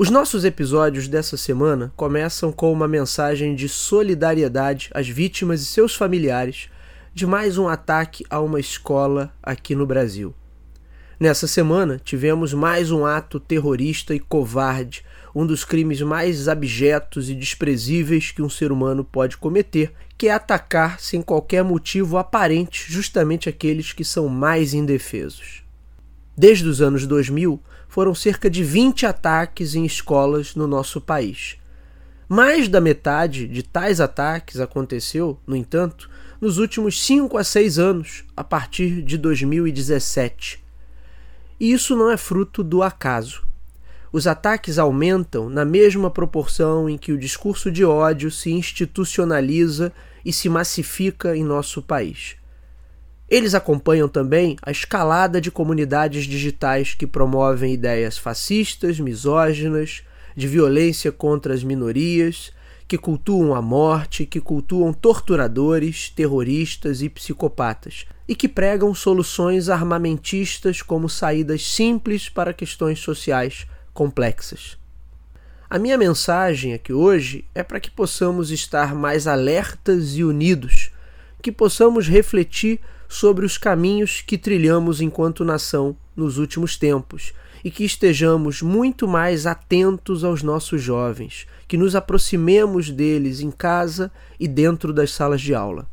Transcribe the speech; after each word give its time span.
Os 0.00 0.10
nossos 0.10 0.44
episódios 0.44 1.08
dessa 1.08 1.36
semana 1.36 1.92
começam 1.96 2.52
com 2.52 2.72
uma 2.72 2.86
mensagem 2.86 3.56
de 3.56 3.68
solidariedade 3.68 4.90
às 4.94 5.08
vítimas 5.08 5.60
e 5.60 5.66
seus 5.66 5.92
familiares 5.92 6.68
de 7.12 7.26
mais 7.26 7.58
um 7.58 7.66
ataque 7.66 8.24
a 8.30 8.38
uma 8.38 8.60
escola 8.60 9.34
aqui 9.42 9.74
no 9.74 9.84
Brasil. 9.84 10.32
Nessa 11.18 11.48
semana, 11.48 11.98
tivemos 11.98 12.54
mais 12.54 12.92
um 12.92 13.04
ato 13.04 13.40
terrorista 13.40 14.14
e 14.14 14.20
covarde, 14.20 15.04
um 15.34 15.44
dos 15.44 15.64
crimes 15.64 16.00
mais 16.00 16.46
abjetos 16.46 17.28
e 17.28 17.34
desprezíveis 17.34 18.30
que 18.30 18.40
um 18.40 18.48
ser 18.48 18.70
humano 18.70 19.02
pode 19.02 19.36
cometer, 19.36 19.92
que 20.16 20.28
é 20.28 20.32
atacar 20.32 21.00
sem 21.00 21.20
qualquer 21.20 21.64
motivo 21.64 22.18
aparente 22.18 22.84
justamente 22.88 23.48
aqueles 23.48 23.92
que 23.92 24.04
são 24.04 24.28
mais 24.28 24.74
indefesos. 24.74 25.64
Desde 26.36 26.68
os 26.68 26.80
anos 26.80 27.04
2000, 27.04 27.60
foram 27.98 28.14
cerca 28.14 28.48
de 28.48 28.62
20 28.62 29.06
ataques 29.06 29.74
em 29.74 29.84
escolas 29.84 30.54
no 30.54 30.68
nosso 30.68 31.00
país. 31.00 31.56
Mais 32.28 32.68
da 32.68 32.80
metade 32.80 33.48
de 33.48 33.60
tais 33.60 34.00
ataques 34.00 34.60
aconteceu, 34.60 35.36
no 35.44 35.56
entanto, 35.56 36.08
nos 36.40 36.58
últimos 36.58 37.04
5 37.04 37.36
a 37.36 37.42
6 37.42 37.76
anos, 37.76 38.24
a 38.36 38.44
partir 38.44 39.02
de 39.02 39.18
2017. 39.18 40.64
E 41.58 41.72
isso 41.72 41.96
não 41.96 42.08
é 42.08 42.16
fruto 42.16 42.62
do 42.62 42.84
acaso. 42.84 43.44
Os 44.12 44.28
ataques 44.28 44.78
aumentam 44.78 45.50
na 45.50 45.64
mesma 45.64 46.08
proporção 46.08 46.88
em 46.88 46.96
que 46.96 47.10
o 47.10 47.18
discurso 47.18 47.68
de 47.68 47.84
ódio 47.84 48.30
se 48.30 48.52
institucionaliza 48.52 49.92
e 50.24 50.32
se 50.32 50.48
massifica 50.48 51.36
em 51.36 51.42
nosso 51.42 51.82
país. 51.82 52.36
Eles 53.28 53.54
acompanham 53.54 54.08
também 54.08 54.56
a 54.62 54.70
escalada 54.70 55.40
de 55.40 55.50
comunidades 55.50 56.24
digitais 56.24 56.94
que 56.94 57.06
promovem 57.06 57.74
ideias 57.74 58.16
fascistas, 58.16 58.98
misóginas, 58.98 60.02
de 60.34 60.48
violência 60.48 61.12
contra 61.12 61.52
as 61.52 61.62
minorias, 61.62 62.52
que 62.86 62.96
cultuam 62.96 63.54
a 63.54 63.60
morte, 63.60 64.24
que 64.24 64.40
cultuam 64.40 64.94
torturadores, 64.94 66.08
terroristas 66.08 67.02
e 67.02 67.08
psicopatas, 67.10 68.06
e 68.26 68.34
que 68.34 68.48
pregam 68.48 68.94
soluções 68.94 69.68
armamentistas 69.68 70.80
como 70.80 71.06
saídas 71.06 71.62
simples 71.62 72.30
para 72.30 72.54
questões 72.54 72.98
sociais 72.98 73.66
complexas. 73.92 74.78
A 75.68 75.78
minha 75.78 75.98
mensagem 75.98 76.72
aqui 76.72 76.94
hoje 76.94 77.44
é 77.54 77.62
para 77.62 77.78
que 77.78 77.90
possamos 77.90 78.50
estar 78.50 78.94
mais 78.94 79.26
alertas 79.26 80.16
e 80.16 80.24
unidos, 80.24 80.90
que 81.42 81.52
possamos 81.52 82.08
refletir 82.08 82.80
sobre 83.08 83.46
os 83.46 83.56
caminhos 83.56 84.20
que 84.20 84.36
trilhamos 84.36 85.00
enquanto 85.00 85.44
nação 85.44 85.96
nos 86.14 86.36
últimos 86.36 86.76
tempos 86.76 87.32
e 87.64 87.70
que 87.70 87.84
estejamos 87.84 88.62
muito 88.62 89.08
mais 89.08 89.46
atentos 89.46 90.22
aos 90.22 90.42
nossos 90.42 90.82
jovens, 90.82 91.46
que 91.66 91.76
nos 91.76 91.96
aproximemos 91.96 92.90
deles 92.90 93.40
em 93.40 93.50
casa 93.50 94.12
e 94.38 94.46
dentro 94.46 94.92
das 94.92 95.10
salas 95.10 95.40
de 95.40 95.54
aula. 95.54 95.88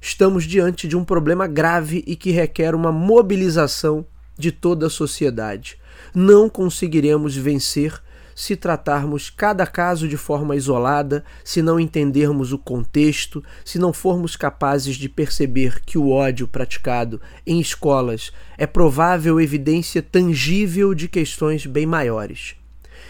Estamos 0.00 0.44
diante 0.44 0.86
de 0.86 0.96
um 0.96 1.04
problema 1.04 1.46
grave 1.46 2.04
e 2.06 2.14
que 2.14 2.30
requer 2.30 2.74
uma 2.74 2.92
mobilização 2.92 4.06
de 4.38 4.52
toda 4.52 4.86
a 4.86 4.90
sociedade. 4.90 5.76
Não 6.14 6.48
conseguiremos 6.48 7.36
vencer 7.36 8.00
se 8.38 8.54
tratarmos 8.54 9.30
cada 9.30 9.66
caso 9.66 10.06
de 10.06 10.16
forma 10.16 10.54
isolada, 10.54 11.24
se 11.42 11.60
não 11.60 11.80
entendermos 11.80 12.52
o 12.52 12.58
contexto, 12.58 13.42
se 13.64 13.80
não 13.80 13.92
formos 13.92 14.36
capazes 14.36 14.94
de 14.94 15.08
perceber 15.08 15.80
que 15.84 15.98
o 15.98 16.10
ódio 16.10 16.46
praticado 16.46 17.20
em 17.44 17.58
escolas 17.58 18.30
é 18.56 18.64
provável 18.64 19.40
evidência 19.40 20.00
tangível 20.00 20.94
de 20.94 21.08
questões 21.08 21.66
bem 21.66 21.84
maiores. 21.84 22.54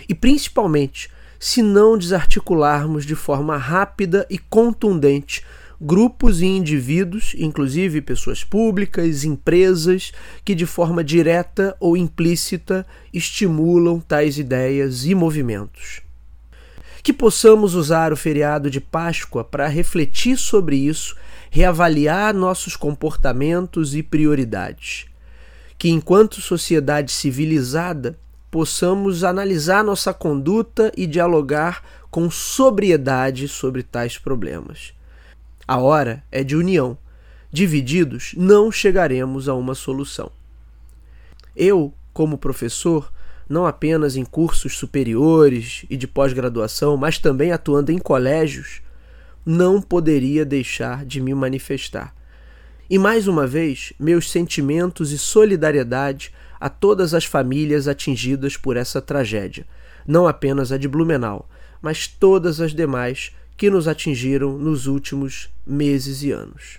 E 0.09 0.15
principalmente, 0.15 1.11
se 1.39 1.61
não 1.61 1.99
desarticularmos 1.99 3.05
de 3.05 3.15
forma 3.15 3.59
rápida 3.59 4.27
e 4.31 4.39
contundente 4.39 5.45
grupos 5.81 6.41
e 6.41 6.47
indivíduos, 6.47 7.35
inclusive 7.39 8.01
pessoas 8.01 8.43
públicas, 8.43 9.23
empresas, 9.23 10.13
que 10.45 10.55
de 10.55 10.67
forma 10.67 11.05
direta 11.05 11.77
ou 11.79 11.97
implícita 11.97 12.85
estimulam 13.13 14.01
tais 14.01 14.39
ideias 14.39 15.05
e 15.05 15.15
movimentos. 15.15 16.03
Que 17.03 17.13
possamos 17.13 17.75
usar 17.75 18.13
o 18.13 18.17
feriado 18.17 18.69
de 18.69 18.81
Páscoa 18.81 19.45
para 19.45 19.69
refletir 19.69 20.37
sobre 20.37 20.77
isso, 20.77 21.17
reavaliar 21.49 22.35
nossos 22.35 22.75
comportamentos 22.75 23.95
e 23.95 24.03
prioridades. 24.03 25.07
Que, 25.79 25.91
enquanto 25.91 26.41
sociedade 26.41 27.13
civilizada, 27.13 28.19
possamos 28.51 29.23
analisar 29.23 29.85
nossa 29.85 30.13
conduta 30.13 30.93
e 30.97 31.07
dialogar 31.07 31.85
com 32.11 32.29
sobriedade 32.29 33.47
sobre 33.47 33.85
tais 33.85 34.19
problemas 34.19 34.98
a 35.69 35.77
hora 35.77 36.25
é 36.33 36.43
de 36.43 36.57
união. 36.57 36.97
Divididos, 37.53 38.35
não 38.39 38.73
chegaremos 38.73 39.51
a 39.51 39.55
uma 39.55 39.75
solução. 39.75 40.33
Eu, 41.55 41.93
como 42.15 42.39
professor, 42.39 43.13
não 43.47 43.67
apenas 43.67 44.17
em 44.17 44.25
cursos 44.25 44.79
superiores 44.79 45.85
e 45.91 45.97
de 45.97 46.09
pós-graduação, 46.09 46.97
mas 46.97 47.19
também 47.19 47.53
atuando 47.53 47.93
em 47.93 47.99
colégios, 47.99 48.81
não 49.45 49.81
poderia 49.81 50.43
deixar 50.43 51.05
de 51.05 51.21
me 51.21 51.35
manifestar. 51.35 52.15
E 52.89 52.99
mais 52.99 53.29
uma 53.29 53.47
vez, 53.47 53.93
meus 54.01 54.31
sentimentos 54.31 55.13
e 55.13 55.19
solidariedade 55.19 56.33
a 56.59 56.71
todas 56.71 57.13
as 57.13 57.27
famílias 57.27 57.87
atingidas 57.87 58.57
por 58.57 58.75
essa 58.77 59.03
tragédia, 59.03 59.67
não 60.07 60.27
apenas 60.27 60.73
a 60.73 60.79
de 60.79 60.89
Blumenau, 60.89 61.47
mas 61.83 62.07
todas 62.07 62.59
as 62.59 62.73
demais 62.73 63.33
que 63.59 63.69
nos 63.69 63.89
atingiram 63.89 64.57
nos 64.57 64.87
últimos 64.87 65.51
meses 65.67 66.23
e 66.23 66.31
anos. 66.31 66.79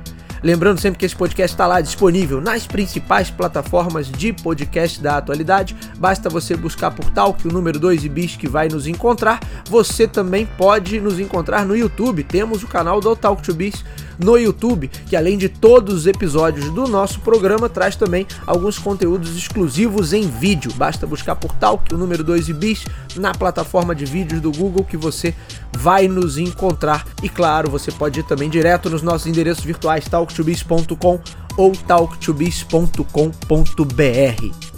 Lembrando 0.43 0.79
sempre 0.79 0.97
que 0.97 1.05
esse 1.05 1.15
podcast 1.15 1.53
está 1.53 1.67
lá 1.67 1.81
disponível 1.81 2.41
nas 2.41 2.65
principais 2.65 3.29
plataformas 3.29 4.09
de 4.09 4.33
podcast 4.33 4.99
da 4.99 5.17
atualidade. 5.17 5.75
Basta 5.97 6.29
você 6.29 6.55
buscar 6.55 6.91
por 6.91 7.11
Talk, 7.11 7.47
o 7.47 7.51
número 7.51 7.77
2 7.77 8.05
e 8.05 8.09
bis 8.09 8.35
que 8.35 8.47
vai 8.47 8.67
nos 8.67 8.87
encontrar. 8.87 9.39
Você 9.69 10.07
também 10.07 10.45
pode 10.45 10.99
nos 10.99 11.19
encontrar 11.19 11.65
no 11.65 11.75
YouTube. 11.75 12.23
Temos 12.23 12.63
o 12.63 12.67
canal 12.67 12.99
do 12.99 13.15
Talk 13.15 13.43
to 13.43 13.53
Biz 13.53 13.83
no 14.23 14.37
YouTube, 14.37 14.89
que 15.07 15.15
além 15.15 15.37
de 15.37 15.49
todos 15.49 15.93
os 15.93 16.07
episódios 16.07 16.69
do 16.71 16.87
nosso 16.87 17.19
programa, 17.21 17.67
traz 17.67 17.95
também 17.95 18.27
alguns 18.45 18.77
conteúdos 18.77 19.35
exclusivos 19.35 20.13
em 20.13 20.29
vídeo. 20.29 20.71
Basta 20.75 21.07
buscar 21.07 21.35
por 21.35 21.53
Talk, 21.55 21.93
o 21.93 21.97
número 21.97 22.23
2 22.23 22.49
e 22.49 22.53
bis, 22.53 22.85
na 23.15 23.33
plataforma 23.33 23.95
de 23.95 24.05
vídeos 24.05 24.39
do 24.39 24.51
Google 24.51 24.85
que 24.85 24.97
você 24.97 25.33
vai 25.77 26.07
nos 26.07 26.37
encontrar. 26.37 27.05
E 27.23 27.29
claro, 27.29 27.69
você 27.69 27.91
pode 27.91 28.19
ir 28.19 28.23
também 28.23 28.49
direto 28.49 28.89
nos 28.89 29.01
nossos 29.01 29.27
endereços 29.27 29.63
virtuais 29.63 30.07
talktobiz.com 30.07 31.19
ou 31.57 31.71
talktobiz.com.br. 31.71 34.71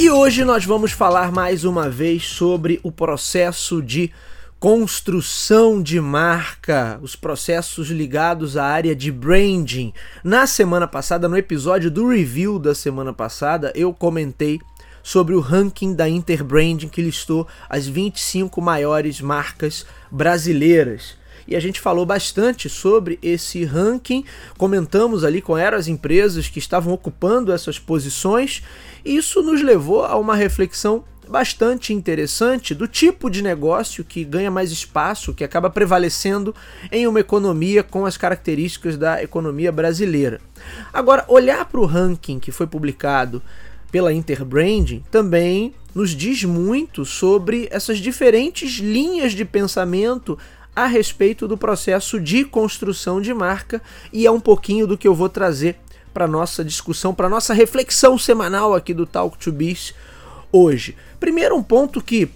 E 0.00 0.10
hoje 0.10 0.44
nós 0.44 0.64
vamos 0.64 0.92
falar 0.92 1.32
mais 1.32 1.64
uma 1.64 1.90
vez 1.90 2.24
sobre 2.24 2.78
o 2.84 2.92
processo 2.92 3.82
de 3.82 4.12
construção 4.60 5.80
de 5.80 6.00
marca, 6.00 6.98
os 7.00 7.14
processos 7.14 7.90
ligados 7.90 8.56
à 8.56 8.64
área 8.64 8.94
de 8.94 9.12
branding. 9.12 9.92
Na 10.24 10.48
semana 10.48 10.88
passada, 10.88 11.28
no 11.28 11.36
episódio 11.36 11.90
do 11.90 12.08
review 12.08 12.58
da 12.58 12.74
semana 12.74 13.12
passada, 13.12 13.72
eu 13.76 13.94
comentei 13.94 14.60
sobre 15.00 15.36
o 15.36 15.40
ranking 15.40 15.94
da 15.94 16.08
Interbranding 16.08 16.88
que 16.88 17.00
listou 17.00 17.46
as 17.68 17.86
25 17.86 18.60
maiores 18.60 19.20
marcas 19.20 19.86
brasileiras. 20.10 21.16
E 21.46 21.54
a 21.54 21.60
gente 21.60 21.80
falou 21.80 22.04
bastante 22.04 22.68
sobre 22.68 23.16
esse 23.22 23.64
ranking, 23.64 24.24
comentamos 24.58 25.22
ali 25.22 25.40
quais 25.40 25.64
eram 25.64 25.78
as 25.78 25.86
empresas 25.86 26.48
que 26.48 26.58
estavam 26.58 26.92
ocupando 26.92 27.52
essas 27.52 27.78
posições, 27.78 28.62
isso 29.04 29.40
nos 29.40 29.62
levou 29.62 30.04
a 30.04 30.16
uma 30.16 30.34
reflexão 30.34 31.04
bastante 31.28 31.92
interessante 31.92 32.74
do 32.74 32.88
tipo 32.88 33.30
de 33.30 33.42
negócio 33.42 34.04
que 34.04 34.24
ganha 34.24 34.50
mais 34.50 34.72
espaço, 34.72 35.34
que 35.34 35.44
acaba 35.44 35.70
prevalecendo 35.70 36.54
em 36.90 37.06
uma 37.06 37.20
economia 37.20 37.82
com 37.82 38.06
as 38.06 38.16
características 38.16 38.96
da 38.96 39.22
economia 39.22 39.70
brasileira. 39.70 40.40
Agora, 40.92 41.24
olhar 41.28 41.64
para 41.66 41.80
o 41.80 41.86
ranking 41.86 42.38
que 42.38 42.50
foi 42.50 42.66
publicado 42.66 43.42
pela 43.90 44.12
Interbranding 44.12 45.04
também 45.10 45.74
nos 45.94 46.10
diz 46.10 46.44
muito 46.44 47.04
sobre 47.04 47.68
essas 47.70 47.98
diferentes 47.98 48.78
linhas 48.78 49.32
de 49.32 49.44
pensamento 49.44 50.38
a 50.74 50.86
respeito 50.86 51.48
do 51.48 51.56
processo 51.56 52.20
de 52.20 52.44
construção 52.44 53.20
de 53.20 53.34
marca 53.34 53.82
e 54.12 54.26
é 54.26 54.30
um 54.30 54.40
pouquinho 54.40 54.86
do 54.86 54.96
que 54.96 55.08
eu 55.08 55.14
vou 55.14 55.28
trazer 55.28 55.76
para 56.14 56.26
nossa 56.26 56.64
discussão, 56.64 57.14
para 57.14 57.28
nossa 57.28 57.52
reflexão 57.52 58.18
semanal 58.18 58.74
aqui 58.74 58.94
do 58.94 59.06
Talk 59.06 59.36
to 59.38 59.52
Biz 59.52 59.94
hoje. 60.52 60.96
Primeiro, 61.18 61.56
um 61.56 61.62
ponto 61.62 62.02
que 62.02 62.28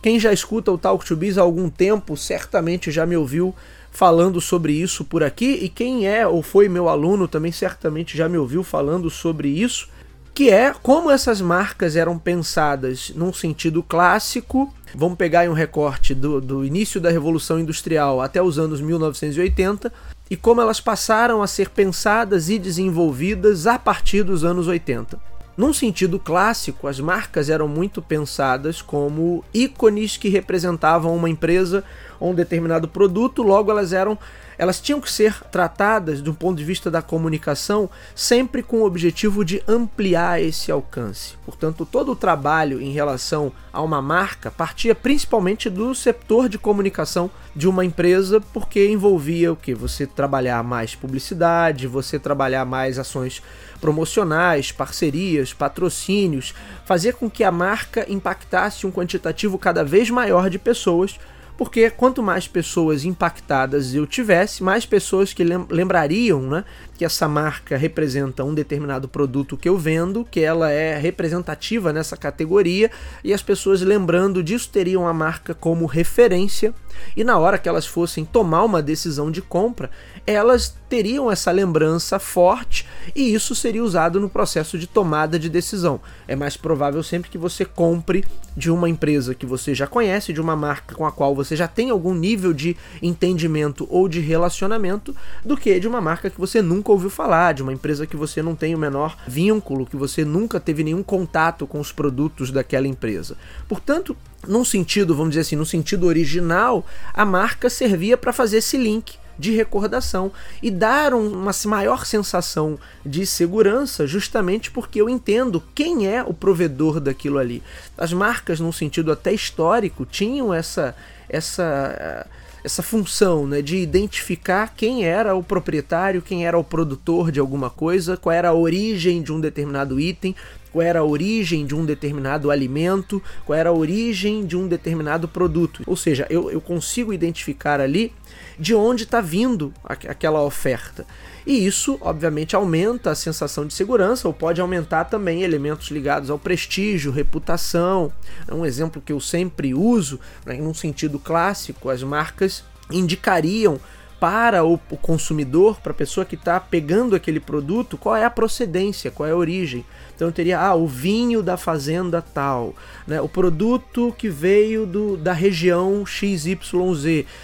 quem 0.00 0.18
já 0.18 0.32
escuta 0.32 0.70
o 0.70 0.78
Talk 0.78 1.04
to 1.04 1.16
Biz 1.16 1.38
há 1.38 1.42
algum 1.42 1.68
tempo 1.68 2.16
certamente 2.16 2.90
já 2.90 3.04
me 3.04 3.16
ouviu 3.16 3.54
falando 3.90 4.40
sobre 4.40 4.72
isso 4.72 5.04
por 5.04 5.24
aqui, 5.24 5.58
e 5.62 5.68
quem 5.68 6.06
é 6.06 6.26
ou 6.26 6.42
foi 6.42 6.68
meu 6.68 6.88
aluno 6.88 7.26
também 7.26 7.50
certamente 7.50 8.16
já 8.16 8.28
me 8.28 8.38
ouviu 8.38 8.62
falando 8.62 9.10
sobre 9.10 9.48
isso, 9.48 9.88
que 10.32 10.50
é 10.50 10.72
como 10.72 11.10
essas 11.10 11.40
marcas 11.40 11.96
eram 11.96 12.16
pensadas 12.16 13.10
num 13.16 13.32
sentido 13.32 13.82
clássico. 13.82 14.72
Vamos 14.94 15.18
pegar 15.18 15.40
aí 15.40 15.48
um 15.48 15.52
recorte 15.52 16.14
do, 16.14 16.40
do 16.40 16.64
início 16.64 17.00
da 17.00 17.10
Revolução 17.10 17.58
Industrial 17.58 18.20
até 18.20 18.40
os 18.40 18.56
anos 18.56 18.80
1980 18.80 19.92
e 20.30 20.36
como 20.36 20.60
elas 20.60 20.80
passaram 20.80 21.42
a 21.42 21.46
ser 21.48 21.70
pensadas 21.70 22.48
e 22.48 22.56
desenvolvidas 22.56 23.66
a 23.66 23.80
partir 23.80 24.22
dos 24.22 24.44
anos 24.44 24.68
80. 24.68 25.18
Num 25.58 25.72
sentido 25.72 26.20
clássico, 26.20 26.86
as 26.86 27.00
marcas 27.00 27.50
eram 27.50 27.66
muito 27.66 28.00
pensadas 28.00 28.80
como 28.80 29.44
ícones 29.52 30.16
que 30.16 30.28
representavam 30.28 31.16
uma 31.16 31.28
empresa 31.28 31.82
ou 32.20 32.30
um 32.30 32.34
determinado 32.34 32.86
produto, 32.86 33.42
logo 33.42 33.68
elas 33.68 33.92
eram 33.92 34.16
elas 34.58 34.80
tinham 34.80 35.00
que 35.00 35.10
ser 35.10 35.40
tratadas 35.44 36.20
do 36.20 36.34
ponto 36.34 36.58
de 36.58 36.64
vista 36.64 36.90
da 36.90 37.00
comunicação 37.00 37.88
sempre 38.12 38.60
com 38.60 38.78
o 38.78 38.84
objetivo 38.84 39.44
de 39.44 39.62
ampliar 39.68 40.42
esse 40.42 40.72
alcance. 40.72 41.36
Portanto, 41.46 41.86
todo 41.86 42.10
o 42.10 42.16
trabalho 42.16 42.82
em 42.82 42.90
relação 42.90 43.52
a 43.72 43.80
uma 43.80 44.02
marca 44.02 44.50
partia 44.50 44.96
principalmente 44.96 45.70
do 45.70 45.94
setor 45.94 46.48
de 46.48 46.58
comunicação 46.58 47.30
de 47.54 47.68
uma 47.68 47.84
empresa, 47.84 48.40
porque 48.52 48.88
envolvia 48.88 49.52
o 49.52 49.56
que? 49.56 49.74
Você 49.74 50.06
trabalhar 50.06 50.62
mais 50.64 50.96
publicidade, 50.96 51.86
você 51.86 52.18
trabalhar 52.18 52.64
mais 52.64 52.98
ações 52.98 53.40
promocionais, 53.80 54.72
parcerias, 54.72 55.52
patrocínios, 55.52 56.54
fazer 56.84 57.14
com 57.14 57.30
que 57.30 57.44
a 57.44 57.52
marca 57.52 58.04
impactasse 58.08 58.86
um 58.86 58.92
quantitativo 58.92 59.58
cada 59.58 59.84
vez 59.84 60.10
maior 60.10 60.50
de 60.50 60.58
pessoas 60.58 61.18
porque 61.58 61.90
quanto 61.90 62.22
mais 62.22 62.46
pessoas 62.46 63.04
impactadas 63.04 63.92
eu 63.92 64.06
tivesse, 64.06 64.62
mais 64.62 64.86
pessoas 64.86 65.32
que 65.32 65.42
lembrariam 65.42 66.40
né, 66.40 66.64
que 66.98 67.04
essa 67.04 67.28
marca 67.28 67.76
representa 67.76 68.42
um 68.42 68.52
determinado 68.52 69.06
produto 69.08 69.56
que 69.56 69.68
eu 69.68 69.78
vendo, 69.78 70.26
que 70.28 70.40
ela 70.40 70.68
é 70.72 70.98
representativa 70.98 71.92
nessa 71.92 72.16
categoria, 72.16 72.90
e 73.22 73.32
as 73.32 73.40
pessoas 73.40 73.80
lembrando 73.82 74.42
disso 74.42 74.68
teriam 74.68 75.06
a 75.06 75.14
marca 75.14 75.54
como 75.54 75.86
referência, 75.86 76.74
e 77.16 77.22
na 77.22 77.38
hora 77.38 77.56
que 77.56 77.68
elas 77.68 77.86
fossem 77.86 78.24
tomar 78.24 78.64
uma 78.64 78.82
decisão 78.82 79.30
de 79.30 79.40
compra, 79.40 79.90
elas 80.26 80.76
teriam 80.88 81.30
essa 81.30 81.50
lembrança 81.50 82.18
forte 82.18 82.86
e 83.14 83.34
isso 83.34 83.54
seria 83.54 83.84
usado 83.84 84.18
no 84.18 84.28
processo 84.28 84.78
de 84.78 84.86
tomada 84.86 85.38
de 85.38 85.48
decisão. 85.48 86.00
É 86.26 86.34
mais 86.34 86.56
provável 86.56 87.02
sempre 87.02 87.30
que 87.30 87.38
você 87.38 87.64
compre 87.64 88.24
de 88.56 88.70
uma 88.70 88.88
empresa 88.88 89.34
que 89.34 89.46
você 89.46 89.74
já 89.74 89.86
conhece, 89.86 90.32
de 90.32 90.40
uma 90.40 90.56
marca 90.56 90.94
com 90.94 91.06
a 91.06 91.12
qual 91.12 91.34
você 91.34 91.54
já 91.54 91.68
tem 91.68 91.90
algum 91.90 92.14
nível 92.14 92.52
de 92.52 92.76
entendimento 93.02 93.86
ou 93.90 94.08
de 94.08 94.20
relacionamento, 94.20 95.14
do 95.44 95.56
que 95.56 95.78
de 95.78 95.86
uma 95.86 96.00
marca 96.00 96.30
que 96.30 96.40
você 96.40 96.62
nunca 96.62 96.87
ouviu 96.92 97.10
falar, 97.10 97.54
de 97.54 97.62
uma 97.62 97.72
empresa 97.72 98.06
que 98.06 98.16
você 98.16 98.42
não 98.42 98.54
tem 98.54 98.74
o 98.74 98.78
menor 98.78 99.16
vínculo, 99.26 99.86
que 99.86 99.96
você 99.96 100.24
nunca 100.24 100.58
teve 100.60 100.84
nenhum 100.84 101.02
contato 101.02 101.66
com 101.66 101.80
os 101.80 101.92
produtos 101.92 102.50
daquela 102.50 102.86
empresa. 102.86 103.36
Portanto, 103.68 104.16
num 104.46 104.64
sentido, 104.64 105.14
vamos 105.14 105.30
dizer 105.30 105.42
assim, 105.42 105.56
no 105.56 105.66
sentido 105.66 106.06
original, 106.06 106.84
a 107.12 107.24
marca 107.24 107.68
servia 107.68 108.16
para 108.16 108.32
fazer 108.32 108.58
esse 108.58 108.76
link 108.76 109.16
de 109.38 109.52
recordação 109.52 110.32
e 110.60 110.70
dar 110.70 111.14
uma 111.14 111.52
maior 111.66 112.04
sensação 112.04 112.78
de 113.06 113.24
segurança, 113.24 114.06
justamente 114.06 114.70
porque 114.70 115.00
eu 115.00 115.08
entendo 115.08 115.62
quem 115.74 116.08
é 116.08 116.22
o 116.22 116.34
provedor 116.34 116.98
daquilo 116.98 117.38
ali. 117.38 117.62
As 117.96 118.12
marcas, 118.12 118.58
num 118.58 118.72
sentido 118.72 119.12
até 119.12 119.32
histórico, 119.32 120.04
tinham 120.04 120.52
essa 120.52 120.94
essa 121.28 122.26
essa 122.68 122.82
função 122.82 123.46
né, 123.46 123.62
de 123.62 123.78
identificar 123.78 124.74
quem 124.76 125.02
era 125.02 125.34
o 125.34 125.42
proprietário, 125.42 126.20
quem 126.20 126.46
era 126.46 126.58
o 126.58 126.62
produtor 126.62 127.32
de 127.32 127.40
alguma 127.40 127.70
coisa, 127.70 128.14
qual 128.14 128.32
era 128.32 128.50
a 128.50 128.54
origem 128.54 129.22
de 129.22 129.32
um 129.32 129.40
determinado 129.40 129.98
item, 129.98 130.36
qual 130.70 130.82
era 130.82 130.98
a 131.00 131.04
origem 131.04 131.64
de 131.64 131.74
um 131.74 131.86
determinado 131.86 132.50
alimento, 132.50 133.22
qual 133.46 133.58
era 133.58 133.70
a 133.70 133.72
origem 133.72 134.44
de 134.44 134.54
um 134.54 134.68
determinado 134.68 135.26
produto. 135.26 135.82
Ou 135.86 135.96
seja, 135.96 136.26
eu, 136.28 136.50
eu 136.50 136.60
consigo 136.60 137.10
identificar 137.10 137.80
ali 137.80 138.12
de 138.58 138.74
onde 138.74 139.04
está 139.04 139.22
vindo 139.22 139.72
aquela 139.82 140.42
oferta. 140.42 141.06
E 141.48 141.64
isso, 141.64 141.96
obviamente, 142.02 142.54
aumenta 142.54 143.10
a 143.10 143.14
sensação 143.14 143.66
de 143.66 143.72
segurança 143.72 144.28
ou 144.28 144.34
pode 144.34 144.60
aumentar 144.60 145.06
também 145.06 145.42
elementos 145.42 145.90
ligados 145.90 146.28
ao 146.28 146.38
prestígio, 146.38 147.10
reputação. 147.10 148.12
É 148.46 148.52
um 148.52 148.66
exemplo 148.66 149.00
que 149.00 149.14
eu 149.14 149.18
sempre 149.18 149.72
uso, 149.72 150.20
né, 150.44 150.58
num 150.58 150.74
sentido 150.74 151.18
clássico, 151.18 151.88
as 151.88 152.02
marcas 152.02 152.62
indicariam 152.92 153.80
para 154.20 154.62
o, 154.62 154.76
consumidor, 155.00 155.80
para 155.80 155.92
a 155.92 155.94
pessoa 155.94 156.26
que 156.26 156.34
está 156.34 156.60
pegando 156.60 157.16
aquele 157.16 157.40
produto, 157.40 157.96
qual 157.96 158.14
é 158.14 158.26
a 158.26 158.30
procedência, 158.30 159.10
qual 159.10 159.26
é 159.26 159.32
a 159.32 159.36
origem. 159.36 159.86
Então 160.14 160.30
teria 160.30 160.60
ah, 160.60 160.74
o 160.74 160.86
vinho 160.86 161.42
da 161.42 161.56
fazenda 161.56 162.20
tal, 162.20 162.74
né, 163.06 163.22
o 163.22 163.28
produto 163.28 164.14
que 164.18 164.28
veio 164.28 164.84
do, 164.84 165.16
da 165.16 165.32
região 165.32 166.04
XYZ. 166.04 166.58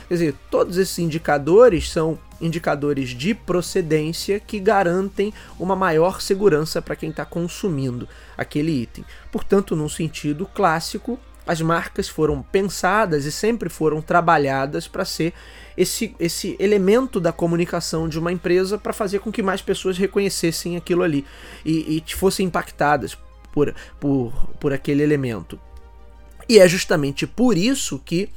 Quer 0.09 0.15
dizer, 0.15 0.35
todos 0.51 0.77
esses 0.77 0.99
indicadores 0.99 1.91
são 1.91 2.19
indicadores 2.45 3.11
de 3.11 3.35
procedência 3.35 4.39
que 4.39 4.61
garantem 4.61 5.33
uma 5.59 5.75
maior 5.75 6.21
segurança 6.21 6.83
para 6.83 6.95
quem 6.95 7.11
está 7.11 7.25
consumindo 7.25 8.09
aquele 8.37 8.83
item. 8.83 9.05
Portanto, 9.33 9.75
num 9.75 9.89
sentido 9.89 10.47
clássico, 10.47 11.19
as 11.47 11.61
marcas 11.61 12.09
foram 12.09 12.43
pensadas 12.43 13.25
e 13.25 13.33
sempre 13.33 13.69
foram 13.69 14.01
trabalhadas 14.01 14.89
para 14.89 15.05
ser 15.05 15.33
esse, 15.77 16.15
esse 16.19 16.57
elemento 16.59 17.21
da 17.21 17.33
comunicação 17.33 18.09
de 18.09 18.19
uma 18.19 18.33
empresa 18.33 18.79
para 18.79 18.93
fazer 18.93 19.19
com 19.19 19.31
que 19.31 19.43
mais 19.43 19.61
pessoas 19.61 19.99
reconhecessem 19.99 20.77
aquilo 20.77 21.03
ali 21.03 21.25
e, 21.65 22.03
e 22.09 22.15
fossem 22.15 22.47
impactadas 22.47 23.17
por, 23.53 23.75
por, 24.01 24.33
por 24.59 24.73
aquele 24.73 25.03
elemento. 25.03 25.59
E 26.49 26.59
é 26.59 26.69
justamente 26.69 27.27
por 27.27 27.57
isso 27.57 27.99
que 28.05 28.29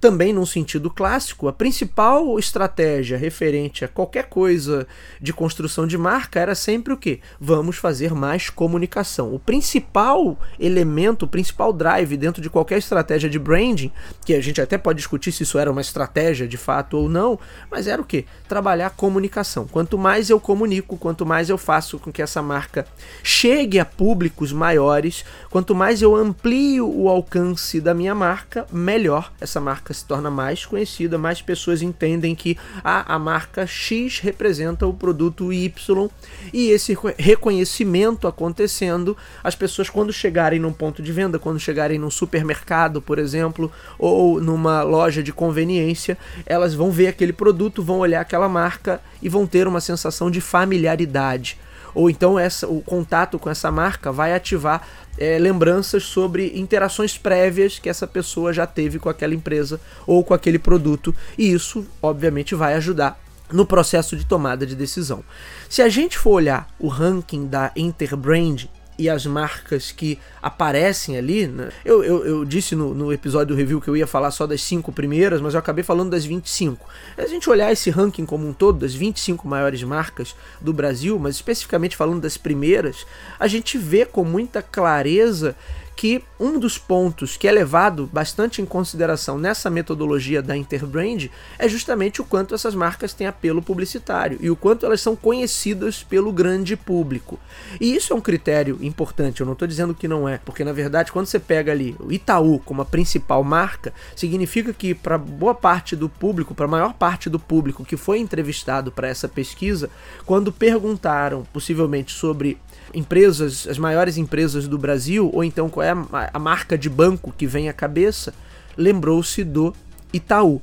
também, 0.00 0.32
num 0.32 0.46
sentido 0.46 0.90
clássico, 0.90 1.48
a 1.48 1.52
principal 1.52 2.38
estratégia 2.38 3.18
referente 3.18 3.84
a 3.84 3.88
qualquer 3.88 4.26
coisa 4.28 4.86
de 5.20 5.32
construção 5.32 5.86
de 5.86 5.98
marca 5.98 6.38
era 6.38 6.54
sempre 6.54 6.92
o 6.92 6.96
que? 6.96 7.20
Vamos 7.40 7.76
fazer 7.76 8.14
mais 8.14 8.48
comunicação. 8.48 9.34
O 9.34 9.38
principal 9.38 10.38
elemento, 10.58 11.24
o 11.24 11.28
principal 11.28 11.72
drive 11.72 12.16
dentro 12.16 12.40
de 12.40 12.48
qualquer 12.48 12.78
estratégia 12.78 13.28
de 13.28 13.38
branding, 13.38 13.90
que 14.24 14.34
a 14.34 14.40
gente 14.40 14.60
até 14.60 14.78
pode 14.78 14.98
discutir 14.98 15.32
se 15.32 15.42
isso 15.42 15.58
era 15.58 15.70
uma 15.70 15.80
estratégia 15.80 16.46
de 16.46 16.56
fato 16.56 16.96
ou 16.96 17.08
não, 17.08 17.38
mas 17.70 17.88
era 17.88 18.00
o 18.00 18.04
que? 18.04 18.24
Trabalhar 18.46 18.90
comunicação. 18.90 19.66
Quanto 19.66 19.98
mais 19.98 20.30
eu 20.30 20.38
comunico, 20.38 20.96
quanto 20.96 21.26
mais 21.26 21.50
eu 21.50 21.58
faço 21.58 21.98
com 21.98 22.12
que 22.12 22.22
essa 22.22 22.40
marca 22.40 22.86
chegue 23.22 23.80
a 23.80 23.84
públicos 23.84 24.52
maiores, 24.52 25.24
quanto 25.50 25.74
mais 25.74 26.02
eu 26.02 26.14
amplio 26.14 26.88
o 26.88 27.08
alcance 27.08 27.80
da 27.80 27.92
minha 27.92 28.14
marca, 28.14 28.64
melhor 28.72 29.32
essa 29.40 29.60
marca 29.60 29.87
marca 29.88 29.94
se 29.94 30.04
torna 30.04 30.30
mais 30.30 30.66
conhecida, 30.66 31.16
mais 31.16 31.40
pessoas 31.40 31.82
entendem 31.82 32.34
que 32.34 32.56
a, 32.84 33.14
a 33.14 33.18
marca 33.18 33.66
X 33.66 34.20
representa 34.20 34.86
o 34.86 34.92
produto 34.92 35.52
Y 35.52 36.08
e 36.52 36.70
esse 36.70 36.96
reconhecimento 37.18 38.26
acontecendo, 38.26 39.16
as 39.42 39.54
pessoas 39.54 39.88
quando 39.88 40.12
chegarem 40.12 40.58
num 40.58 40.72
ponto 40.72 41.02
de 41.02 41.12
venda, 41.12 41.38
quando 41.38 41.58
chegarem 41.58 41.98
num 41.98 42.10
supermercado, 42.10 43.00
por 43.00 43.18
exemplo, 43.18 43.70
ou 43.98 44.40
numa 44.40 44.82
loja 44.82 45.22
de 45.22 45.32
conveniência, 45.32 46.18
elas 46.44 46.74
vão 46.74 46.90
ver 46.90 47.08
aquele 47.08 47.32
produto, 47.32 47.82
vão 47.82 47.98
olhar 47.98 48.20
aquela 48.20 48.48
marca 48.48 49.00
e 49.22 49.28
vão 49.28 49.46
ter 49.46 49.66
uma 49.66 49.80
sensação 49.80 50.30
de 50.30 50.40
familiaridade 50.40 51.58
Ou 51.98 52.08
então 52.08 52.38
essa, 52.38 52.68
o 52.68 52.80
contato 52.80 53.40
com 53.40 53.50
essa 53.50 53.72
marca 53.72 54.12
vai 54.12 54.32
ativar 54.32 54.86
é, 55.18 55.36
lembranças 55.36 56.04
sobre 56.04 56.56
interações 56.56 57.18
prévias 57.18 57.80
que 57.80 57.88
essa 57.88 58.06
pessoa 58.06 58.52
já 58.52 58.68
teve 58.68 59.00
com 59.00 59.08
aquela 59.08 59.34
empresa 59.34 59.80
ou 60.06 60.22
com 60.22 60.32
aquele 60.32 60.60
produto, 60.60 61.12
e 61.36 61.50
isso, 61.50 61.84
obviamente, 62.00 62.54
vai 62.54 62.74
ajudar 62.74 63.18
no 63.52 63.66
processo 63.66 64.16
de 64.16 64.24
tomada 64.24 64.64
de 64.64 64.76
decisão. 64.76 65.24
Se 65.68 65.82
a 65.82 65.88
gente 65.88 66.16
for 66.16 66.34
olhar 66.34 66.68
o 66.78 66.86
ranking 66.86 67.48
da 67.48 67.72
Interbrand 67.74 68.68
e 68.98 69.08
as 69.08 69.24
marcas 69.24 69.92
que 69.92 70.18
aparecem 70.42 71.16
ali, 71.16 71.46
né? 71.46 71.70
eu, 71.84 72.02
eu, 72.02 72.26
eu, 72.26 72.44
disse 72.44 72.74
no, 72.74 72.92
no, 72.92 73.12
episódio 73.12 73.54
do 73.54 73.58
review 73.58 73.80
que 73.80 73.88
eu 73.88 73.96
ia 73.96 74.06
falar 74.06 74.32
só 74.32 74.46
das 74.46 74.60
cinco 74.60 74.90
primeiras, 74.90 75.40
mas 75.40 75.54
eu 75.54 75.60
acabei 75.60 75.84
falando 75.84 76.10
das 76.10 76.24
25. 76.24 76.84
Se 77.14 77.20
a 77.20 77.26
gente 77.26 77.48
olhar 77.48 77.70
esse 77.70 77.90
ranking 77.90 78.26
como 78.26 78.46
um 78.46 78.52
todo, 78.52 78.80
das 78.80 78.94
25 78.94 79.46
maiores 79.46 79.82
marcas 79.84 80.34
do 80.60 80.72
Brasil, 80.72 81.16
mas 81.18 81.36
especificamente 81.36 81.96
falando 81.96 82.20
das 82.20 82.36
primeiras, 82.36 83.06
a 83.38 83.46
gente 83.46 83.78
vê 83.78 84.04
com 84.04 84.24
muita 84.24 84.60
clareza 84.60 85.54
que 85.98 86.22
um 86.38 86.60
dos 86.60 86.78
pontos 86.78 87.36
que 87.36 87.48
é 87.48 87.50
levado 87.50 88.08
bastante 88.12 88.62
em 88.62 88.64
consideração 88.64 89.36
nessa 89.36 89.68
metodologia 89.68 90.40
da 90.40 90.56
Interbrand 90.56 91.28
é 91.58 91.68
justamente 91.68 92.20
o 92.20 92.24
quanto 92.24 92.54
essas 92.54 92.72
marcas 92.72 93.12
têm 93.12 93.26
apelo 93.26 93.60
publicitário 93.60 94.38
e 94.40 94.48
o 94.48 94.54
quanto 94.54 94.86
elas 94.86 95.00
são 95.00 95.16
conhecidas 95.16 96.04
pelo 96.04 96.32
grande 96.32 96.76
público. 96.76 97.36
E 97.80 97.96
isso 97.96 98.12
é 98.12 98.16
um 98.16 98.20
critério 98.20 98.78
importante, 98.80 99.40
eu 99.40 99.46
não 99.46 99.54
estou 99.54 99.66
dizendo 99.66 99.92
que 99.92 100.06
não 100.06 100.28
é, 100.28 100.38
porque 100.38 100.62
na 100.62 100.72
verdade 100.72 101.10
quando 101.10 101.26
você 101.26 101.40
pega 101.40 101.72
ali 101.72 101.96
o 101.98 102.12
Itaú 102.12 102.60
como 102.60 102.80
a 102.80 102.84
principal 102.84 103.42
marca, 103.42 103.92
significa 104.14 104.72
que 104.72 104.94
para 104.94 105.18
boa 105.18 105.52
parte 105.52 105.96
do 105.96 106.08
público, 106.08 106.54
para 106.54 106.66
a 106.66 106.68
maior 106.68 106.94
parte 106.94 107.28
do 107.28 107.40
público 107.40 107.84
que 107.84 107.96
foi 107.96 108.20
entrevistado 108.20 108.92
para 108.92 109.08
essa 109.08 109.28
pesquisa, 109.28 109.90
quando 110.24 110.52
perguntaram 110.52 111.44
possivelmente 111.52 112.12
sobre 112.12 112.56
empresas, 112.94 113.66
as 113.68 113.78
maiores 113.78 114.16
empresas 114.16 114.66
do 114.66 114.78
Brasil, 114.78 115.30
ou 115.32 115.44
então 115.44 115.68
qual 115.68 115.84
é 115.84 115.87
a, 115.90 116.30
a 116.32 116.38
marca 116.38 116.76
de 116.76 116.88
banco 116.88 117.32
que 117.36 117.46
vem 117.46 117.68
à 117.68 117.72
cabeça, 117.72 118.34
lembrou-se 118.76 119.44
do 119.44 119.74
Itaú. 120.12 120.60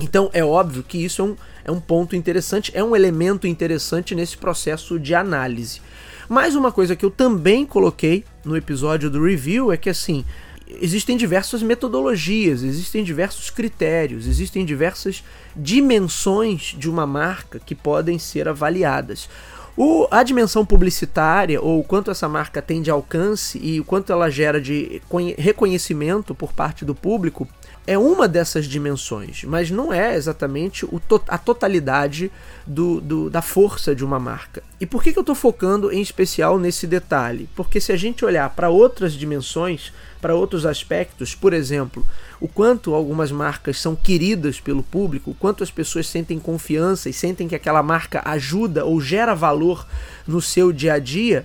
Então 0.00 0.28
é 0.32 0.44
óbvio 0.44 0.82
que 0.82 0.98
isso 0.98 1.22
é 1.22 1.24
um, 1.24 1.36
é 1.64 1.70
um 1.70 1.80
ponto 1.80 2.16
interessante, 2.16 2.72
é 2.74 2.82
um 2.82 2.96
elemento 2.96 3.46
interessante 3.46 4.14
nesse 4.14 4.36
processo 4.36 4.98
de 4.98 5.14
análise. 5.14 5.80
Mais 6.28 6.56
uma 6.56 6.72
coisa 6.72 6.96
que 6.96 7.04
eu 7.04 7.10
também 7.10 7.66
coloquei 7.66 8.24
no 8.44 8.56
episódio 8.56 9.10
do 9.10 9.22
review 9.22 9.70
é 9.70 9.76
que 9.76 9.90
assim, 9.90 10.24
existem 10.66 11.16
diversas 11.16 11.62
metodologias, 11.62 12.62
existem 12.62 13.04
diversos 13.04 13.50
critérios, 13.50 14.26
existem 14.26 14.64
diversas 14.64 15.22
dimensões 15.54 16.74
de 16.76 16.88
uma 16.88 17.06
marca 17.06 17.58
que 17.58 17.74
podem 17.74 18.18
ser 18.18 18.48
avaliadas. 18.48 19.28
O, 19.76 20.06
a 20.10 20.22
dimensão 20.22 20.64
publicitária, 20.64 21.60
ou 21.60 21.82
quanto 21.82 22.10
essa 22.10 22.28
marca 22.28 22.62
tem 22.62 22.80
de 22.80 22.90
alcance 22.90 23.58
e 23.58 23.80
o 23.80 23.84
quanto 23.84 24.12
ela 24.12 24.30
gera 24.30 24.60
de 24.60 25.02
reconhecimento 25.36 26.34
por 26.34 26.52
parte 26.52 26.84
do 26.84 26.94
público, 26.94 27.48
é 27.86 27.98
uma 27.98 28.26
dessas 28.26 28.66
dimensões, 28.66 29.44
mas 29.44 29.70
não 29.70 29.92
é 29.92 30.14
exatamente 30.16 30.86
to 31.08 31.22
a 31.28 31.36
totalidade 31.36 32.32
do, 32.66 33.00
do, 33.00 33.30
da 33.30 33.42
força 33.42 33.94
de 33.94 34.04
uma 34.04 34.18
marca. 34.18 34.62
E 34.80 34.86
por 34.86 35.02
que, 35.02 35.12
que 35.12 35.18
eu 35.18 35.22
estou 35.22 35.34
focando 35.34 35.92
em 35.92 36.00
especial 36.00 36.58
nesse 36.58 36.86
detalhe? 36.86 37.48
Porque 37.54 37.80
se 37.80 37.92
a 37.92 37.96
gente 37.96 38.24
olhar 38.24 38.48
para 38.50 38.70
outras 38.70 39.12
dimensões, 39.12 39.92
para 40.20 40.34
outros 40.34 40.64
aspectos, 40.64 41.34
por 41.34 41.52
exemplo, 41.52 42.06
o 42.40 42.48
quanto 42.48 42.94
algumas 42.94 43.30
marcas 43.30 43.78
são 43.78 43.94
queridas 43.94 44.58
pelo 44.58 44.82
público, 44.82 45.32
o 45.32 45.34
quanto 45.34 45.62
as 45.62 45.70
pessoas 45.70 46.06
sentem 46.06 46.38
confiança 46.38 47.10
e 47.10 47.12
sentem 47.12 47.46
que 47.46 47.54
aquela 47.54 47.82
marca 47.82 48.22
ajuda 48.24 48.84
ou 48.86 49.00
gera 49.00 49.34
valor 49.34 49.86
no 50.26 50.40
seu 50.40 50.72
dia 50.72 50.94
a 50.94 50.98
dia, 50.98 51.44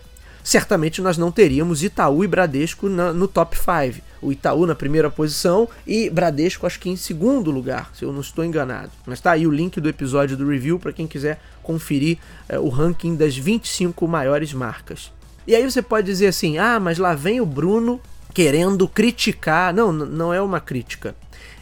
certamente 0.50 1.00
nós 1.00 1.16
não 1.16 1.32
teríamos 1.32 1.84
Itaú 1.84 2.24
e 2.24 2.28
Bradesco 2.28 2.90
na, 2.90 3.14
no 3.14 3.28
top 3.28 3.56
5. 3.56 4.04
O 4.20 4.32
Itaú 4.32 4.66
na 4.66 4.74
primeira 4.74 5.08
posição 5.08 5.70
e 5.86 6.10
Bradesco 6.10 6.66
acho 6.66 6.80
que 6.80 6.90
em 6.90 6.96
segundo 6.96 7.52
lugar, 7.52 7.92
se 7.94 8.04
eu 8.04 8.12
não 8.12 8.22
estou 8.22 8.44
enganado. 8.44 8.90
Mas 9.06 9.20
está 9.20 9.32
aí 9.32 9.46
o 9.46 9.52
link 9.52 9.80
do 9.80 9.88
episódio 9.88 10.36
do 10.36 10.50
review 10.50 10.80
para 10.80 10.92
quem 10.92 11.06
quiser 11.06 11.40
conferir 11.62 12.18
é, 12.48 12.58
o 12.58 12.68
ranking 12.68 13.16
das 13.16 13.38
25 13.38 14.08
maiores 14.08 14.52
marcas. 14.52 15.12
E 15.46 15.54
aí 15.54 15.64
você 15.64 15.84
pode 15.84 16.08
dizer 16.08 16.26
assim: 16.26 16.58
ah, 16.58 16.80
mas 16.80 16.98
lá 16.98 17.14
vem 17.14 17.40
o 17.40 17.46
Bruno 17.46 18.02
querendo 18.34 18.88
criticar. 18.88 19.72
Não, 19.72 19.92
não 19.94 20.34
é 20.34 20.42
uma 20.42 20.60
crítica. 20.60 21.16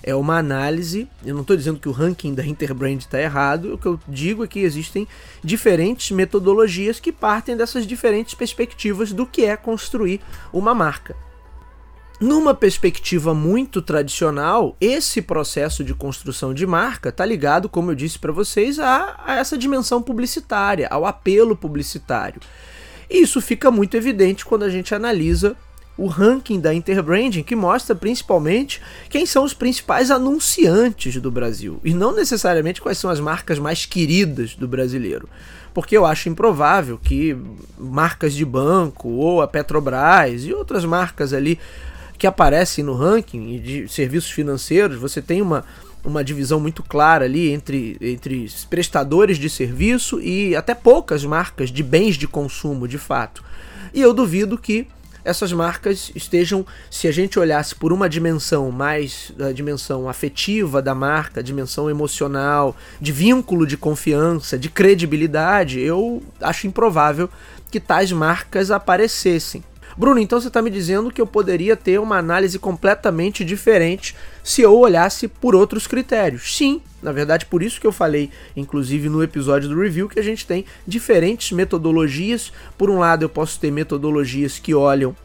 É 0.07 0.15
uma 0.15 0.37
análise. 0.37 1.05
Eu 1.25 1.33
não 1.33 1.41
estou 1.41 1.57
dizendo 1.57 1.81
que 1.81 1.89
o 1.89 1.91
ranking 1.91 2.33
da 2.33 2.45
Interbrand 2.45 2.99
está 2.99 3.21
errado. 3.21 3.73
O 3.73 3.77
que 3.77 3.85
eu 3.85 3.99
digo 4.07 4.41
é 4.41 4.47
que 4.47 4.61
existem 4.61 5.05
diferentes 5.43 6.11
metodologias 6.11 6.97
que 6.97 7.11
partem 7.11 7.57
dessas 7.57 7.85
diferentes 7.85 8.33
perspectivas 8.33 9.11
do 9.11 9.25
que 9.25 9.43
é 9.43 9.57
construir 9.57 10.21
uma 10.53 10.73
marca. 10.73 11.13
Numa 12.21 12.53
perspectiva 12.53 13.33
muito 13.33 13.81
tradicional, 13.81 14.77
esse 14.79 15.21
processo 15.21 15.83
de 15.83 15.93
construção 15.93 16.53
de 16.53 16.65
marca 16.65 17.09
está 17.09 17.25
ligado, 17.25 17.67
como 17.67 17.91
eu 17.91 17.95
disse 17.95 18.17
para 18.17 18.31
vocês, 18.31 18.79
a, 18.79 19.21
a 19.25 19.35
essa 19.35 19.57
dimensão 19.57 20.01
publicitária, 20.01 20.87
ao 20.89 21.05
apelo 21.05 21.53
publicitário. 21.53 22.39
E 23.09 23.23
isso 23.23 23.41
fica 23.41 23.69
muito 23.69 23.97
evidente 23.97 24.45
quando 24.45 24.63
a 24.63 24.69
gente 24.69 24.95
analisa 24.95 25.57
o 25.97 26.05
ranking 26.07 26.59
da 26.59 26.73
Interbranding, 26.73 27.43
que 27.43 27.55
mostra 27.55 27.95
principalmente 27.95 28.81
quem 29.09 29.25
são 29.25 29.43
os 29.43 29.53
principais 29.53 30.11
anunciantes 30.11 31.19
do 31.19 31.31
Brasil 31.31 31.79
e 31.83 31.93
não 31.93 32.13
necessariamente 32.13 32.81
quais 32.81 32.97
são 32.97 33.09
as 33.09 33.19
marcas 33.19 33.57
mais 33.57 33.85
queridas 33.85 34.53
do 34.53 34.67
brasileiro. 34.67 35.27
Porque 35.73 35.97
eu 35.97 36.05
acho 36.05 36.29
improvável 36.29 36.99
que 37.01 37.35
marcas 37.77 38.33
de 38.33 38.45
banco 38.45 39.09
ou 39.09 39.41
a 39.41 39.47
Petrobras 39.47 40.45
e 40.45 40.53
outras 40.53 40.85
marcas 40.85 41.33
ali 41.33 41.59
que 42.17 42.25
aparecem 42.25 42.83
no 42.83 42.93
ranking 42.93 43.59
de 43.59 43.87
serviços 43.87 44.31
financeiros, 44.31 44.97
você 44.97 45.21
tem 45.21 45.41
uma, 45.41 45.63
uma 46.03 46.23
divisão 46.23 46.59
muito 46.59 46.81
clara 46.81 47.25
ali 47.25 47.51
entre, 47.51 47.95
entre 48.01 48.47
prestadores 48.69 49.37
de 49.37 49.49
serviço 49.49 50.19
e 50.19 50.55
até 50.55 50.73
poucas 50.73 51.23
marcas 51.23 51.69
de 51.69 51.83
bens 51.83 52.15
de 52.15 52.27
consumo, 52.27 52.87
de 52.87 52.97
fato. 52.97 53.43
E 53.93 54.01
eu 54.01 54.13
duvido 54.13 54.57
que 54.57 54.87
essas 55.27 55.51
marcas 55.51 56.09
estejam, 56.15 56.65
se 56.89 57.05
a 57.05 57.11
gente 57.11 57.37
olhasse 57.37 57.75
por 57.75 57.91
uma 57.91 58.07
dimensão 58.07 58.71
mais 58.71 59.33
da 59.35 59.51
dimensão 59.51 60.07
afetiva 60.07 60.81
da 60.81 60.95
marca, 60.95 61.43
dimensão 61.43 61.89
emocional, 61.89 62.73
de 63.01 63.11
vínculo 63.11 63.67
de 63.67 63.75
confiança, 63.75 64.57
de 64.57 64.69
credibilidade, 64.69 65.81
eu 65.81 66.23
acho 66.39 66.65
improvável 66.65 67.29
que 67.69 67.77
tais 67.77 68.09
marcas 68.13 68.71
aparecessem. 68.71 69.61
Bruno, 69.97 70.19
então 70.19 70.39
você 70.39 70.47
está 70.47 70.61
me 70.61 70.69
dizendo 70.69 71.09
que 71.09 71.19
eu 71.19 71.25
poderia 71.25 71.75
ter 71.75 71.99
uma 71.99 72.17
análise 72.17 72.59
completamente 72.59 73.43
diferente 73.43 74.15
se 74.43 74.61
eu 74.61 74.77
olhasse 74.77 75.27
por 75.27 75.55
outros 75.55 75.87
critérios. 75.87 76.55
Sim, 76.55 76.83
na 77.01 77.11
verdade, 77.11 77.47
por 77.47 77.63
isso 77.63 77.81
que 77.81 77.87
eu 77.87 77.91
falei, 77.91 78.29
inclusive 78.55 79.09
no 79.09 79.23
episódio 79.23 79.67
do 79.67 79.79
review, 79.79 80.07
que 80.07 80.19
a 80.19 80.23
gente 80.23 80.45
tem 80.45 80.65
diferentes 80.85 81.51
metodologias. 81.51 82.53
Por 82.77 82.91
um 82.91 82.99
lado, 82.99 83.25
eu 83.25 83.29
posso 83.29 83.59
ter 83.59 83.71
metodologias 83.71 84.59
que 84.59 84.75
olham 84.75 85.15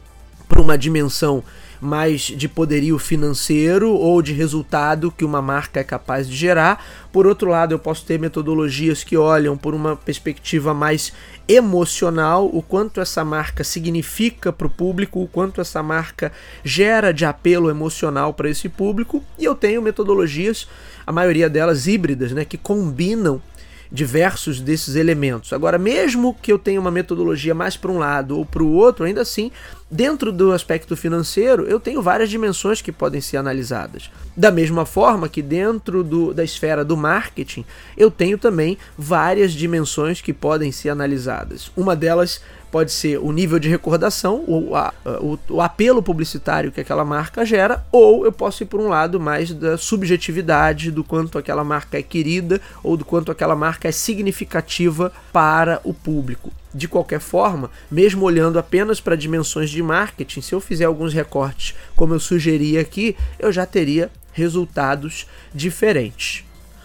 para 0.48 0.62
uma 0.62 0.78
dimensão 0.78 1.44
mais 1.82 2.20
de 2.20 2.48
poderio 2.48 2.96
financeiro 2.96 3.90
ou 3.90 4.22
de 4.22 4.32
resultado 4.32 5.10
que 5.10 5.24
uma 5.24 5.42
marca 5.42 5.80
é 5.80 5.84
capaz 5.84 6.28
de 6.28 6.36
gerar. 6.36 6.82
Por 7.12 7.26
outro 7.26 7.50
lado, 7.50 7.74
eu 7.74 7.78
posso 7.78 8.06
ter 8.06 8.20
metodologias 8.20 9.02
que 9.02 9.16
olham 9.16 9.56
por 9.56 9.74
uma 9.74 9.96
perspectiva 9.96 10.72
mais 10.72 11.12
emocional, 11.48 12.48
o 12.52 12.62
quanto 12.62 13.00
essa 13.00 13.24
marca 13.24 13.64
significa 13.64 14.52
para 14.52 14.68
o 14.68 14.70
público, 14.70 15.20
o 15.20 15.26
quanto 15.26 15.60
essa 15.60 15.82
marca 15.82 16.30
gera 16.62 17.12
de 17.12 17.24
apelo 17.24 17.68
emocional 17.68 18.32
para 18.32 18.48
esse 18.48 18.68
público. 18.68 19.22
E 19.36 19.44
eu 19.44 19.56
tenho 19.56 19.82
metodologias, 19.82 20.68
a 21.04 21.10
maioria 21.10 21.50
delas 21.50 21.88
híbridas, 21.88 22.30
né, 22.30 22.44
que 22.44 22.56
combinam 22.56 23.42
diversos 23.92 24.58
desses 24.58 24.96
elementos. 24.96 25.52
Agora, 25.52 25.76
mesmo 25.76 26.34
que 26.40 26.50
eu 26.50 26.58
tenha 26.58 26.80
uma 26.80 26.90
metodologia 26.90 27.54
mais 27.54 27.76
para 27.76 27.92
um 27.92 27.98
lado 27.98 28.38
ou 28.38 28.46
para 28.46 28.62
o 28.62 28.72
outro, 28.72 29.04
ainda 29.04 29.20
assim, 29.20 29.52
dentro 29.90 30.32
do 30.32 30.50
aspecto 30.52 30.96
financeiro, 30.96 31.64
eu 31.64 31.78
tenho 31.78 32.00
várias 32.00 32.30
dimensões 32.30 32.80
que 32.80 32.90
podem 32.90 33.20
ser 33.20 33.36
analisadas. 33.36 34.10
Da 34.34 34.50
mesma 34.50 34.86
forma 34.86 35.28
que 35.28 35.42
dentro 35.42 36.02
do, 36.02 36.32
da 36.32 36.42
esfera 36.42 36.82
do 36.82 36.96
marketing, 36.96 37.66
eu 37.94 38.10
tenho 38.10 38.38
também 38.38 38.78
várias 38.96 39.52
dimensões 39.52 40.22
que 40.22 40.32
podem 40.32 40.72
ser 40.72 40.88
analisadas. 40.88 41.70
Uma 41.76 41.94
delas 41.94 42.40
pode 42.72 42.90
ser 42.90 43.18
o 43.18 43.30
nível 43.30 43.58
de 43.58 43.68
recordação, 43.68 44.42
o, 44.48 44.74
a, 44.74 44.94
o, 45.20 45.38
o, 45.50 45.60
apelo 45.60 46.02
publicitário 46.02 46.72
que 46.72 46.80
aquela 46.80 47.04
marca 47.04 47.44
gera, 47.44 47.84
ou 47.92 48.24
eu 48.24 48.32
posso 48.32 48.62
ir 48.62 48.66
por 48.66 48.80
um 48.80 48.88
lado 48.88 49.20
mais 49.20 49.52
da 49.52 49.76
subjetividade, 49.76 50.90
do 50.90 51.04
quanto 51.04 51.36
aquela 51.36 51.62
marca 51.62 51.98
é 51.98 52.02
querida 52.02 52.62
ou 52.82 52.96
do 52.96 53.04
quanto 53.04 53.30
aquela 53.30 53.54
marca 53.54 53.88
é 53.88 53.92
significativa 53.92 55.12
para 55.30 55.82
o 55.84 55.92
público. 55.92 56.50
De 56.74 56.88
qualquer 56.88 57.20
forma, 57.20 57.70
mesmo 57.90 58.24
olhando 58.24 58.58
apenas 58.58 58.98
para 58.98 59.14
dimensões 59.14 59.68
de 59.68 59.82
marketing, 59.82 60.40
se 60.40 60.54
eu 60.54 60.60
fizer 60.60 60.86
alguns 60.86 61.12
recortes 61.12 61.74
como 61.94 62.14
eu 62.14 62.20
sugeri 62.20 62.78
aqui, 62.78 63.14
eu 63.38 63.52
já 63.52 63.66
teria 63.66 64.10
resultados 64.32 65.26
diferentes. 65.54 66.42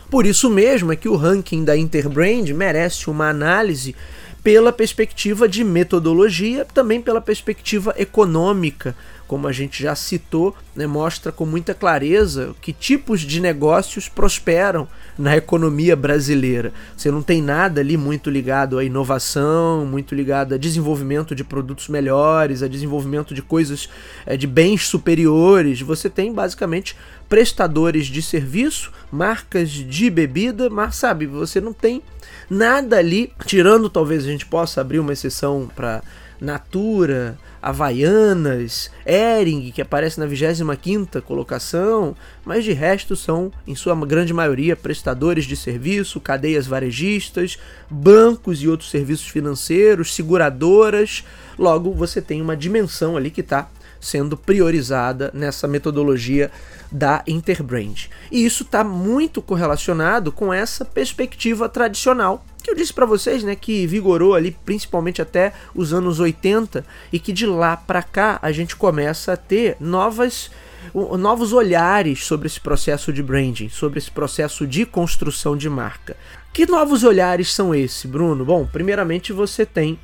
Por 0.09 0.25
isso 0.25 0.49
mesmo 0.49 0.91
é 0.91 0.95
que 0.95 1.09
o 1.09 1.15
ranking 1.15 1.63
da 1.63 1.77
Interbrand 1.77 2.49
merece 2.53 3.09
uma 3.09 3.29
análise 3.29 3.95
pela 4.43 4.71
perspectiva 4.71 5.47
de 5.47 5.63
metodologia, 5.63 6.65
também 6.65 7.01
pela 7.01 7.19
perspectiva 7.19 7.93
econômica, 7.97 8.95
como 9.27 9.47
a 9.47 9.51
gente 9.51 9.83
já 9.83 9.93
citou, 9.93 10.55
né, 10.75 10.87
mostra 10.87 11.31
com 11.31 11.45
muita 11.45 11.73
clareza 11.73 12.55
que 12.61 12.71
tipos 12.71 13.21
de 13.21 13.41
negócios 13.41 14.07
prosperam 14.07 14.87
na 15.17 15.35
economia 15.35 15.95
brasileira. 15.95 16.71
Você 16.95 17.11
não 17.11 17.21
tem 17.21 17.41
nada 17.41 17.81
ali 17.81 17.97
muito 17.97 18.29
ligado 18.29 18.77
à 18.77 18.83
inovação, 18.83 19.85
muito 19.85 20.15
ligado 20.15 20.53
a 20.53 20.57
desenvolvimento 20.57 21.35
de 21.35 21.43
produtos 21.43 21.89
melhores, 21.89 22.63
a 22.63 22.67
desenvolvimento 22.67 23.33
de 23.33 23.41
coisas 23.41 23.89
é, 24.25 24.37
de 24.37 24.47
bens 24.47 24.87
superiores. 24.87 25.81
Você 25.81 26.09
tem 26.09 26.31
basicamente 26.31 26.95
prestadores 27.27 28.07
de 28.07 28.21
serviço, 28.21 28.91
marcas 29.11 29.69
de 29.69 30.09
bebida, 30.09 30.69
mas 30.69 30.95
sabe, 30.95 31.25
você 31.25 31.59
não 31.59 31.73
tem 31.73 32.01
nada 32.49 32.97
ali, 32.97 33.33
tirando 33.45 33.89
talvez 33.89 34.23
a 34.23 34.27
gente 34.27 34.45
possa 34.45 34.79
abrir 34.79 34.99
uma 34.99 35.13
exceção 35.13 35.69
para 35.75 36.01
Natura, 36.39 37.37
Havaianas, 37.61 38.91
Ering, 39.05 39.71
que 39.71 39.81
aparece 39.81 40.19
na 40.19 40.27
25ª 40.27 41.21
colocação, 41.21 42.15
mas 42.45 42.63
de 42.63 42.73
resto 42.73 43.15
são, 43.15 43.51
em 43.65 43.75
sua 43.75 43.95
grande 44.05 44.33
maioria, 44.33 44.75
prestadores 44.75 45.45
de 45.45 45.55
serviço, 45.55 46.21
cadeias 46.21 46.67
varejistas, 46.67 47.57
bancos 47.89 48.61
e 48.61 48.67
outros 48.67 48.89
serviços 48.89 49.27
financeiros, 49.27 50.13
seguradoras. 50.13 51.23
Logo, 51.57 51.93
você 51.93 52.21
tem 52.21 52.41
uma 52.41 52.55
dimensão 52.55 53.17
ali 53.17 53.31
que 53.31 53.41
está 53.41 53.69
sendo 53.99 54.37
priorizada 54.37 55.31
nessa 55.33 55.67
metodologia 55.67 56.51
da 56.91 57.23
Interbrand. 57.27 58.07
E 58.31 58.45
isso 58.45 58.63
está 58.63 58.83
muito 58.83 59.41
correlacionado 59.41 60.31
com 60.31 60.53
essa 60.53 60.85
perspectiva 60.85 61.67
tradicional 61.67 62.45
que 62.67 62.71
eu 62.71 62.75
disse 62.75 62.93
para 62.93 63.05
vocês, 63.05 63.43
né, 63.43 63.55
que 63.55 63.87
vigorou 63.87 64.35
ali 64.35 64.51
principalmente 64.65 65.21
até 65.21 65.53
os 65.73 65.93
anos 65.93 66.19
80 66.19 66.85
e 67.13 67.17
que 67.17 67.31
de 67.31 67.45
lá 67.45 67.77
para 67.77 68.03
cá 68.03 68.37
a 68.41 68.51
gente 68.51 68.75
começa 68.75 69.31
a 69.31 69.37
ter 69.37 69.77
novas 69.79 70.51
novos 70.93 71.53
olhares 71.53 72.25
sobre 72.25 72.47
esse 72.47 72.59
processo 72.59 73.11
de 73.11 73.23
branding, 73.23 73.69
sobre 73.69 73.99
esse 73.99 74.11
processo 74.11 74.65
de 74.65 74.85
construção 74.85 75.55
de 75.55 75.69
marca. 75.69 76.15
Que 76.53 76.65
novos 76.65 77.03
olhares 77.03 77.53
são 77.53 77.73
esses, 77.73 78.05
Bruno? 78.05 78.43
Bom, 78.43 78.65
primeiramente 78.65 79.33
você 79.33 79.65
tem 79.65 79.99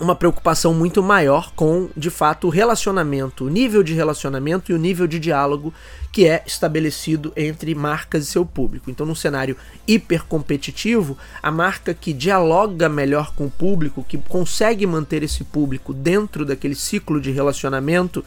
uma 0.00 0.14
preocupação 0.14 0.72
muito 0.72 1.02
maior 1.02 1.52
com, 1.54 1.88
de 1.96 2.10
fato, 2.10 2.46
o 2.46 2.50
relacionamento, 2.50 3.44
o 3.44 3.50
nível 3.50 3.82
de 3.82 3.92
relacionamento 3.92 4.72
e 4.72 4.74
o 4.74 4.78
nível 4.78 5.06
de 5.06 5.18
diálogo 5.18 5.72
que 6.10 6.26
é 6.26 6.42
estabelecido 6.46 7.32
entre 7.34 7.74
marcas 7.74 8.24
e 8.24 8.26
seu 8.26 8.44
público. 8.44 8.90
Então, 8.90 9.06
num 9.06 9.14
cenário 9.14 9.56
hipercompetitivo, 9.86 11.16
a 11.42 11.50
marca 11.50 11.94
que 11.94 12.12
dialoga 12.12 12.88
melhor 12.88 13.34
com 13.34 13.46
o 13.46 13.50
público, 13.50 14.04
que 14.06 14.18
consegue 14.18 14.86
manter 14.86 15.22
esse 15.22 15.42
público 15.42 15.94
dentro 15.94 16.44
daquele 16.44 16.74
ciclo 16.74 17.20
de 17.20 17.30
relacionamento, 17.30 18.24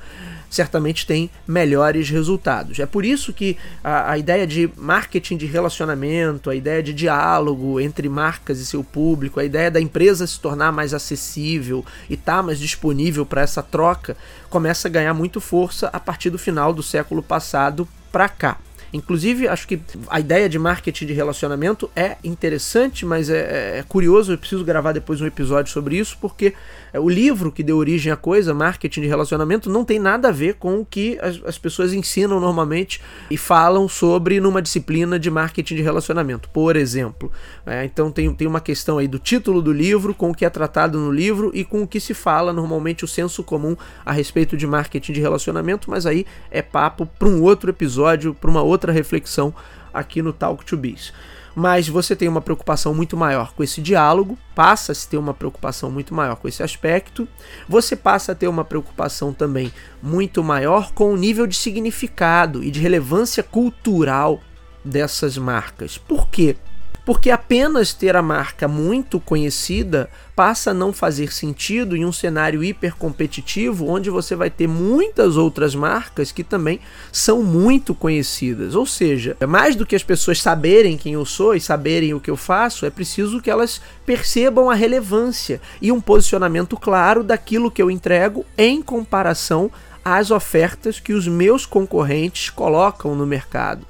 certamente 0.55 1.05
tem 1.05 1.29
melhores 1.47 2.09
resultados. 2.09 2.79
É 2.79 2.85
por 2.85 3.05
isso 3.05 3.33
que 3.33 3.57
a, 3.83 4.11
a, 4.11 4.17
ideia 4.17 4.47
de 4.47 4.69
marketing 4.75 5.37
de 5.37 5.45
relacionamento, 5.45 6.49
a 6.49 6.55
ideia 6.55 6.81
de 6.81 6.93
diálogo 6.93 7.79
entre 7.79 8.07
marcas 8.07 8.59
e 8.59 8.65
seu 8.65 8.83
público, 8.83 9.39
a 9.39 9.45
ideia 9.45 9.69
da 9.69 9.81
empresa 9.81 10.25
se 10.25 10.39
tornar 10.39 10.71
mais 10.71 10.93
acessível 10.93 11.85
e 12.09 12.13
estar 12.13 12.37
tá 12.37 12.43
mais 12.43 12.59
disponível 12.59 13.25
para 13.25 13.41
essa 13.41 13.61
troca, 13.61 14.15
começa 14.49 14.87
a 14.87 14.91
ganhar 14.91 15.13
muito 15.13 15.41
força 15.41 15.89
a 15.91 15.99
partir 15.99 16.29
do 16.29 16.39
final 16.39 16.73
do 16.73 16.81
século 16.81 17.21
passado 17.21 17.87
para 18.11 18.29
cá. 18.29 18.57
Inclusive, 18.95 19.45
acho 19.49 19.67
que 19.67 19.81
a 20.09 20.21
ideia 20.21 20.47
de 20.47 20.57
marketing 20.57 21.07
de 21.07 21.11
relacionamento 21.11 21.91
é 21.93 22.15
interessante, 22.23 23.05
mas 23.05 23.29
é, 23.29 23.79
é, 23.79 23.83
curioso. 23.83 24.31
Eu 24.31 24.37
preciso 24.37 24.63
gravar 24.63 24.93
depois 24.93 25.19
um 25.19 25.25
episódio 25.25 25.69
sobre 25.69 25.97
isso, 25.97 26.17
porque 26.21 26.45
é, 26.45 26.53
o 26.99 27.09
livro 27.09 27.51
que 27.51 27.63
deu 27.63 27.77
origem 27.77 28.11
à 28.11 28.15
coisa, 28.15 28.53
Marketing 28.53 29.01
de 29.01 29.07
Relacionamento, 29.07 29.69
não 29.69 29.83
tem 29.83 29.99
nada 29.99 30.29
a 30.29 30.31
ver 30.31 30.55
com 30.55 30.79
o 30.79 30.85
que 30.85 31.17
as, 31.21 31.41
as 31.45 31.57
pessoas 31.57 31.93
ensinam 31.93 32.39
normalmente 32.39 33.01
e 33.29 33.37
falam 33.37 33.87
sobre 33.87 34.39
numa 34.39 34.61
disciplina 34.61 35.17
de 35.17 35.31
marketing 35.31 35.75
de 35.75 35.81
relacionamento, 35.81 36.49
por 36.49 36.75
exemplo. 36.75 37.31
É, 37.65 37.85
então 37.85 38.11
tem, 38.11 38.33
tem 38.33 38.47
uma 38.47 38.61
questão 38.61 38.97
aí 38.97 39.07
do 39.07 39.19
título 39.19 39.61
do 39.61 39.71
livro, 39.71 40.13
com 40.13 40.31
o 40.31 40.35
que 40.35 40.45
é 40.45 40.49
tratado 40.49 40.99
no 40.99 41.11
livro 41.11 41.51
e 41.53 41.63
com 41.63 41.83
o 41.83 41.87
que 41.87 41.99
se 41.99 42.13
fala 42.13 42.53
normalmente 42.53 43.03
o 43.03 43.07
senso 43.07 43.43
comum 43.43 43.75
a 44.05 44.11
respeito 44.11 44.55
de 44.55 44.67
marketing 44.67 45.13
de 45.13 45.21
relacionamento, 45.21 45.89
mas 45.89 46.05
aí 46.05 46.25
é 46.51 46.61
papo 46.61 47.05
para 47.05 47.27
um 47.27 47.41
outro 47.41 47.69
episódio, 47.69 48.33
para 48.33 48.49
uma 48.49 48.61
outra 48.61 48.91
reflexão 48.91 49.53
aqui 49.93 50.21
no 50.21 50.31
Talk 50.31 50.65
to 50.65 50.77
Biz 50.77 51.13
mas 51.55 51.87
você 51.87 52.15
tem 52.15 52.27
uma 52.27 52.41
preocupação 52.41 52.93
muito 52.93 53.15
maior 53.15 53.53
com 53.53 53.63
esse 53.63 53.81
diálogo, 53.81 54.37
passa 54.53 54.91
a 54.91 54.95
ter 54.95 55.17
uma 55.17 55.33
preocupação 55.33 55.89
muito 55.89 56.13
maior 56.13 56.35
com 56.35 56.47
esse 56.47 56.61
aspecto, 56.61 57.27
você 57.67 57.95
passa 57.95 58.33
a 58.33 58.35
ter 58.35 58.47
uma 58.47 58.65
preocupação 58.65 59.33
também 59.33 59.71
muito 60.03 60.43
maior 60.43 60.91
com 60.91 61.13
o 61.13 61.17
nível 61.17 61.47
de 61.47 61.55
significado 61.55 62.63
e 62.63 62.69
de 62.69 62.79
relevância 62.79 63.41
cultural 63.41 64.41
dessas 64.83 65.37
marcas. 65.37 65.97
Por 65.97 66.27
quê? 66.29 66.57
Porque 67.05 67.29
apenas 67.29 67.93
ter 67.93 68.15
a 68.15 68.21
marca 68.21 68.67
muito 68.67 69.19
conhecida 69.19 70.09
passa 70.35 70.71
a 70.71 70.73
não 70.73 70.91
fazer 70.91 71.31
sentido 71.31 71.95
em 71.95 72.03
um 72.03 72.11
cenário 72.11 72.63
hipercompetitivo 72.63 73.87
onde 73.87 74.09
você 74.09 74.35
vai 74.35 74.49
ter 74.49 74.67
muitas 74.67 75.37
outras 75.37 75.75
marcas 75.75 76.31
que 76.31 76.43
também 76.43 76.79
são 77.11 77.43
muito 77.43 77.93
conhecidas. 77.93 78.75
Ou 78.75 78.85
seja, 78.85 79.37
é 79.39 79.45
mais 79.45 79.75
do 79.75 79.85
que 79.85 79.95
as 79.95 80.03
pessoas 80.03 80.41
saberem 80.41 80.97
quem 80.97 81.13
eu 81.13 81.25
sou 81.25 81.55
e 81.55 81.61
saberem 81.61 82.13
o 82.13 82.19
que 82.19 82.29
eu 82.29 82.35
faço, 82.35 82.85
é 82.85 82.89
preciso 82.89 83.39
que 83.39 83.51
elas 83.51 83.79
percebam 84.05 84.69
a 84.69 84.73
relevância 84.73 85.61
e 85.81 85.91
um 85.91 86.01
posicionamento 86.01 86.75
claro 86.75 87.23
daquilo 87.23 87.71
que 87.71 87.81
eu 87.81 87.91
entrego 87.91 88.43
em 88.57 88.81
comparação 88.81 89.71
às 90.03 90.31
ofertas 90.31 90.99
que 90.99 91.13
os 91.13 91.27
meus 91.27 91.65
concorrentes 91.65 92.49
colocam 92.49 93.15
no 93.15 93.25
mercado. 93.25 93.85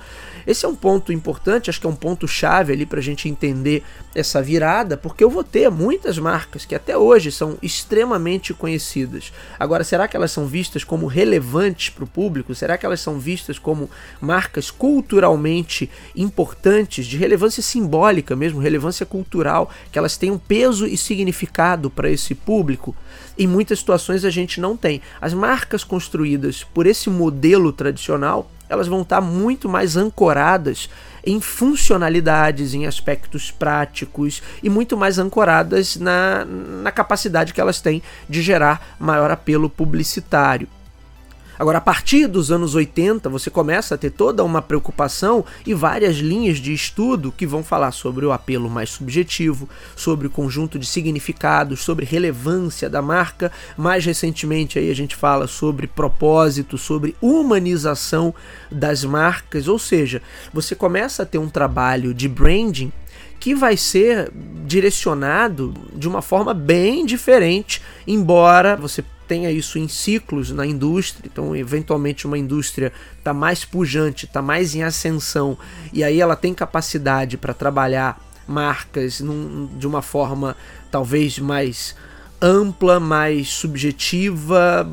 Esse 0.45 0.65
é 0.65 0.69
um 0.69 0.75
ponto 0.75 1.12
importante, 1.12 1.69
acho 1.69 1.79
que 1.79 1.88
é 1.88 1.89
um 1.89 1.95
ponto 1.95 2.27
chave 2.27 2.73
ali 2.73 2.86
para 2.86 2.99
a 2.99 3.03
gente 3.03 3.27
entender 3.27 3.84
essa 4.13 4.41
virada, 4.41 4.95
porque 4.95 5.23
eu 5.23 5.29
vou 5.29 5.43
ter 5.43 5.69
muitas 5.69 6.17
marcas 6.17 6.65
que 6.65 6.75
até 6.75 6.97
hoje 6.97 7.31
são 7.31 7.58
extremamente 7.62 8.53
conhecidas. 8.53 9.34
Agora, 9.60 9.84
será 9.84 10.08
que 10.08 10.15
elas 10.15 10.31
são 10.31 10.45
vistas 10.45 10.84
como 10.84 11.08
relevantes 11.08 11.89
para 11.89 12.03
o 12.03 12.08
público? 12.08 12.55
Será 12.55 12.77
que 12.77 12.86
elas 12.86 13.01
são 13.01 13.19
vistas 13.19 13.60
como 13.60 13.89
marcas 14.21 14.71
culturalmente 14.71 15.89
importantes, 16.15 17.05
de 17.05 17.17
relevância 17.17 17.63
simbólica 17.63 18.36
mesmo, 18.36 18.60
relevância 18.60 19.05
cultural, 19.05 19.69
que 19.91 19.97
elas 19.97 20.17
tenham 20.17 20.38
peso 20.38 20.86
e 20.86 20.97
significado 20.97 21.89
para 21.89 22.10
esse 22.10 22.36
público? 22.36 22.95
Em 23.38 23.47
muitas 23.47 23.79
situações 23.79 24.23
a 24.23 24.29
gente 24.29 24.62
não 24.62 24.77
tem. 24.77 25.01
As 25.19 25.34
marcas 25.34 25.84
construídas 25.84 26.63
por 26.63 26.86
esse 26.86 27.10
modelo 27.10 27.73
tradicional 27.73 28.49
elas 28.69 28.88
vão 28.88 29.01
estar 29.01 29.21
muito 29.21 29.69
mais 29.69 29.95
ancoradas 29.95 30.89
em 31.25 31.41
funcionalidades, 31.41 32.73
em 32.73 32.86
aspectos 32.86 33.49
práticos 33.49 34.43
e 34.62 34.69
muito 34.69 34.95
mais 34.95 35.17
ancoradas 35.17 35.95
na, 35.95 36.45
na 36.45 36.91
capacidade 36.91 37.54
que 37.54 37.60
elas 37.60 37.82
têm 37.82 38.01
de 38.30 38.41
gerar 38.41 38.95
maior 38.99 39.32
apelo 39.32 39.69
publicitário. 39.69 40.67
Agora, 41.57 41.77
a 41.77 41.81
partir 41.81 42.27
dos 42.27 42.51
anos 42.51 42.75
80, 42.75 43.29
você 43.29 43.49
começa 43.49 43.95
a 43.95 43.97
ter 43.97 44.09
toda 44.09 44.43
uma 44.43 44.61
preocupação 44.61 45.45
e 45.65 45.73
várias 45.73 46.17
linhas 46.17 46.57
de 46.57 46.73
estudo 46.73 47.31
que 47.31 47.45
vão 47.47 47.63
falar 47.63 47.91
sobre 47.91 48.25
o 48.25 48.31
apelo 48.31 48.69
mais 48.69 48.89
subjetivo, 48.89 49.69
sobre 49.95 50.27
o 50.27 50.29
conjunto 50.29 50.77
de 50.77 50.85
significados, 50.85 51.81
sobre 51.81 52.05
relevância 52.05 52.89
da 52.89 53.01
marca. 53.01 53.51
Mais 53.77 54.05
recentemente 54.05 54.77
aí 54.77 54.89
a 54.89 54.95
gente 54.95 55.15
fala 55.15 55.47
sobre 55.47 55.87
propósito, 55.87 56.77
sobre 56.77 57.15
humanização 57.21 58.33
das 58.71 59.03
marcas, 59.03 59.67
ou 59.67 59.79
seja, 59.79 60.21
você 60.53 60.75
começa 60.75 61.23
a 61.23 61.25
ter 61.25 61.37
um 61.37 61.49
trabalho 61.49 62.13
de 62.13 62.27
branding 62.27 62.91
que 63.45 63.53
vai 63.53 63.77
ser 63.77 64.31
direcionado 64.65 65.71
de 65.93 66.08
uma 66.08 66.19
forma 66.19 66.51
bem 66.51 67.05
diferente, 67.05 67.79
embora 68.08 68.75
você 68.75 69.05
tenha 69.27 69.51
isso 69.51 69.77
em 69.77 69.88
ciclos 69.88 70.49
na 70.49 70.65
indústria, 70.65 71.29
então 71.31 71.55
eventualmente 71.55 72.25
uma 72.25 72.39
indústria 72.39 72.91
está 73.19 73.36
mais 73.36 73.63
pujante, 73.63 74.25
está 74.25 74.41
mais 74.41 74.73
em 74.73 74.81
ascensão, 74.81 75.55
e 75.93 76.03
aí 76.03 76.19
ela 76.19 76.36
tem 76.36 76.55
capacidade 76.55 77.38
para 77.38 77.53
trabalhar 77.53 78.19
marcas 78.47 79.19
num, 79.19 79.69
de 79.77 79.86
uma 79.86 80.01
forma 80.01 80.58
talvez 80.89 81.38
mais 81.38 81.95
ampla, 82.41 82.99
mais 82.99 83.49
subjetiva, 83.49 84.89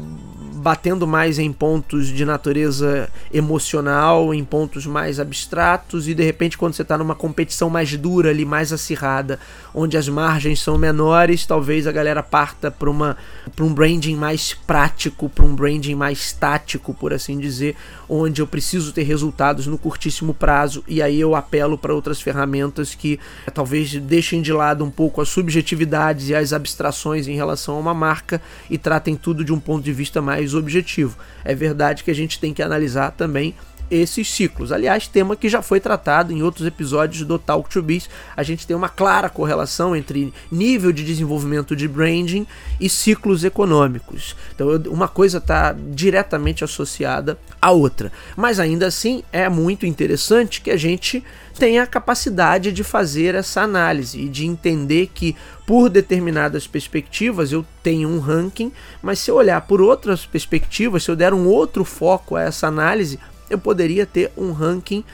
batendo 0.63 1.09
mais 1.09 1.41
em 1.41 1.53
pontos 1.53 2.07
de 2.07 2.25
natureza 2.25 3.11
emocional, 3.35 4.33
em 4.33 4.45
pontos 4.45 4.87
mais 4.87 5.19
abstratos, 5.19 6.07
e 6.07 6.15
de 6.15 6.23
repente, 6.23 6.57
quando 6.57 6.73
você 6.73 6.83
está 6.83 6.97
numa 6.97 7.17
competição 7.17 7.69
mais 7.69 7.97
dura 7.97 8.31
ali, 8.31 8.45
mais 8.45 8.73
acirrada, 8.73 9.41
onde 9.75 9.97
as 9.97 10.09
margens 10.09 10.61
são 10.61 10.77
menores, 10.77 11.47
talvez 11.47 11.87
a 11.87 11.93
galera 11.93 12.23
parta 12.23 12.71
para 12.71 12.91
um 12.91 13.75
branding 13.75 14.17
mais 14.17 14.55
prático, 14.55 15.29
para 15.29 15.45
um 15.45 15.55
branding 15.55 15.95
mais 15.95 16.33
tático, 16.33 16.93
por 16.95 17.13
assim 17.13 17.39
dizer, 17.39 17.77
onde 18.09 18.43
eu 18.43 18.47
preciso 18.47 18.93
ter 18.93 19.03
resultados 19.03 19.67
no 19.67 19.79
curtíssimo 19.79 20.35
prazo, 20.35 20.85
e 20.87 21.01
aí 21.01 21.21
eu 21.21 21.35
apelo 21.35 21.79
para 21.79 21.95
outras 21.95 22.21
ferramentas 22.21 22.95
que 22.95 23.19
talvez 23.55 23.95
deixem 23.95 24.43
de 24.43 24.53
lado 24.53 24.85
um 24.85 24.91
pouco 24.91 25.21
as 25.21 25.29
subjetividades 25.29 26.29
e 26.29 26.35
as 26.35 26.53
abstrações 26.53 27.27
em 27.27 27.35
relação 27.35 27.77
a 27.77 27.81
uma 27.81 27.95
marca 27.95 28.41
e 28.69 28.77
tratem 28.77 29.17
tudo 29.17 29.45
de 29.45 29.53
um 29.53 29.61
ponto 29.61 29.83
de 29.83 29.93
vista 29.93 30.21
mais 30.21 30.55
objetivo. 30.55 31.17
É 31.45 31.55
verdade 31.55 32.05
que 32.05 32.11
a 32.11 32.15
gente 32.15 32.39
tem 32.39 32.53
que 32.53 32.63
analisar 32.63 33.13
também 33.13 33.55
esses 33.91 34.31
ciclos. 34.31 34.73
Aliás, 34.73 35.07
tema 35.07 35.37
que 35.37 35.49
já 35.49 35.63
foi 35.63 35.81
tratado 35.81 36.33
em 36.33 36.43
outros 36.43 36.67
episódios 36.67 37.27
do 37.27 37.39
Talk 37.39 37.69
to 37.69 37.83
Biz. 37.83 38.09
A 38.37 38.43
gente 38.43 38.67
tem 38.67 38.77
uma 38.77 38.89
clara 38.89 39.29
correlação 39.29 39.95
entre 39.95 40.33
nível 40.51 40.93
de 40.93 41.05
desenvolvimento 41.05 41.77
de 41.77 41.87
branding 41.87 42.47
e 42.81 42.89
ciclos 42.89 43.45
econômicos. 43.45 44.35
Então, 44.55 44.69
uma 44.89 45.09
coisa 45.09 45.39
está 45.39 45.73
diretamente 45.73 46.65
associada 46.65 47.39
à 47.61 47.71
outra. 47.71 48.11
Mas 48.37 48.59
ainda 48.59 48.87
assim, 48.87 49.23
é 49.33 49.49
muito 49.49 49.87
interessante 49.87 50.61
que 50.61 50.71
a 50.71 50.77
gente 50.77 51.23
tenha 51.59 51.83
a 51.83 51.87
capacidade 51.87 52.73
de 52.73 52.83
fazer 52.83 53.35
essa 53.35 53.61
análise 53.61 54.19
e 54.19 54.29
de 54.29 54.47
entender 54.47 55.11
que 55.13 55.37
por 55.67 55.89
determinadas 55.89 56.67
perspectivas 56.67 57.53
eu 57.53 57.65
tenho 57.83 58.09
um 58.09 58.19
ranking, 58.19 58.73
mas 59.01 59.19
se 59.19 59.31
eu 59.31 59.37
olhar 59.37 59.61
por 59.63 59.81
outras 59.81 60.27
perspectivas, 60.27 61.05
se 61.05 61.11
eu 61.11 61.17
der 61.17 61.33
um 61.33 61.47
outro 61.47 61.85
foco 61.85 62.37
a 62.37 62.43
essa 62.43 62.67
análise, 62.67 63.19
eu 63.53 63.59
poderia 63.59 64.07
ter 64.07 64.33
um 64.37 64.53
ranking 64.53 65.05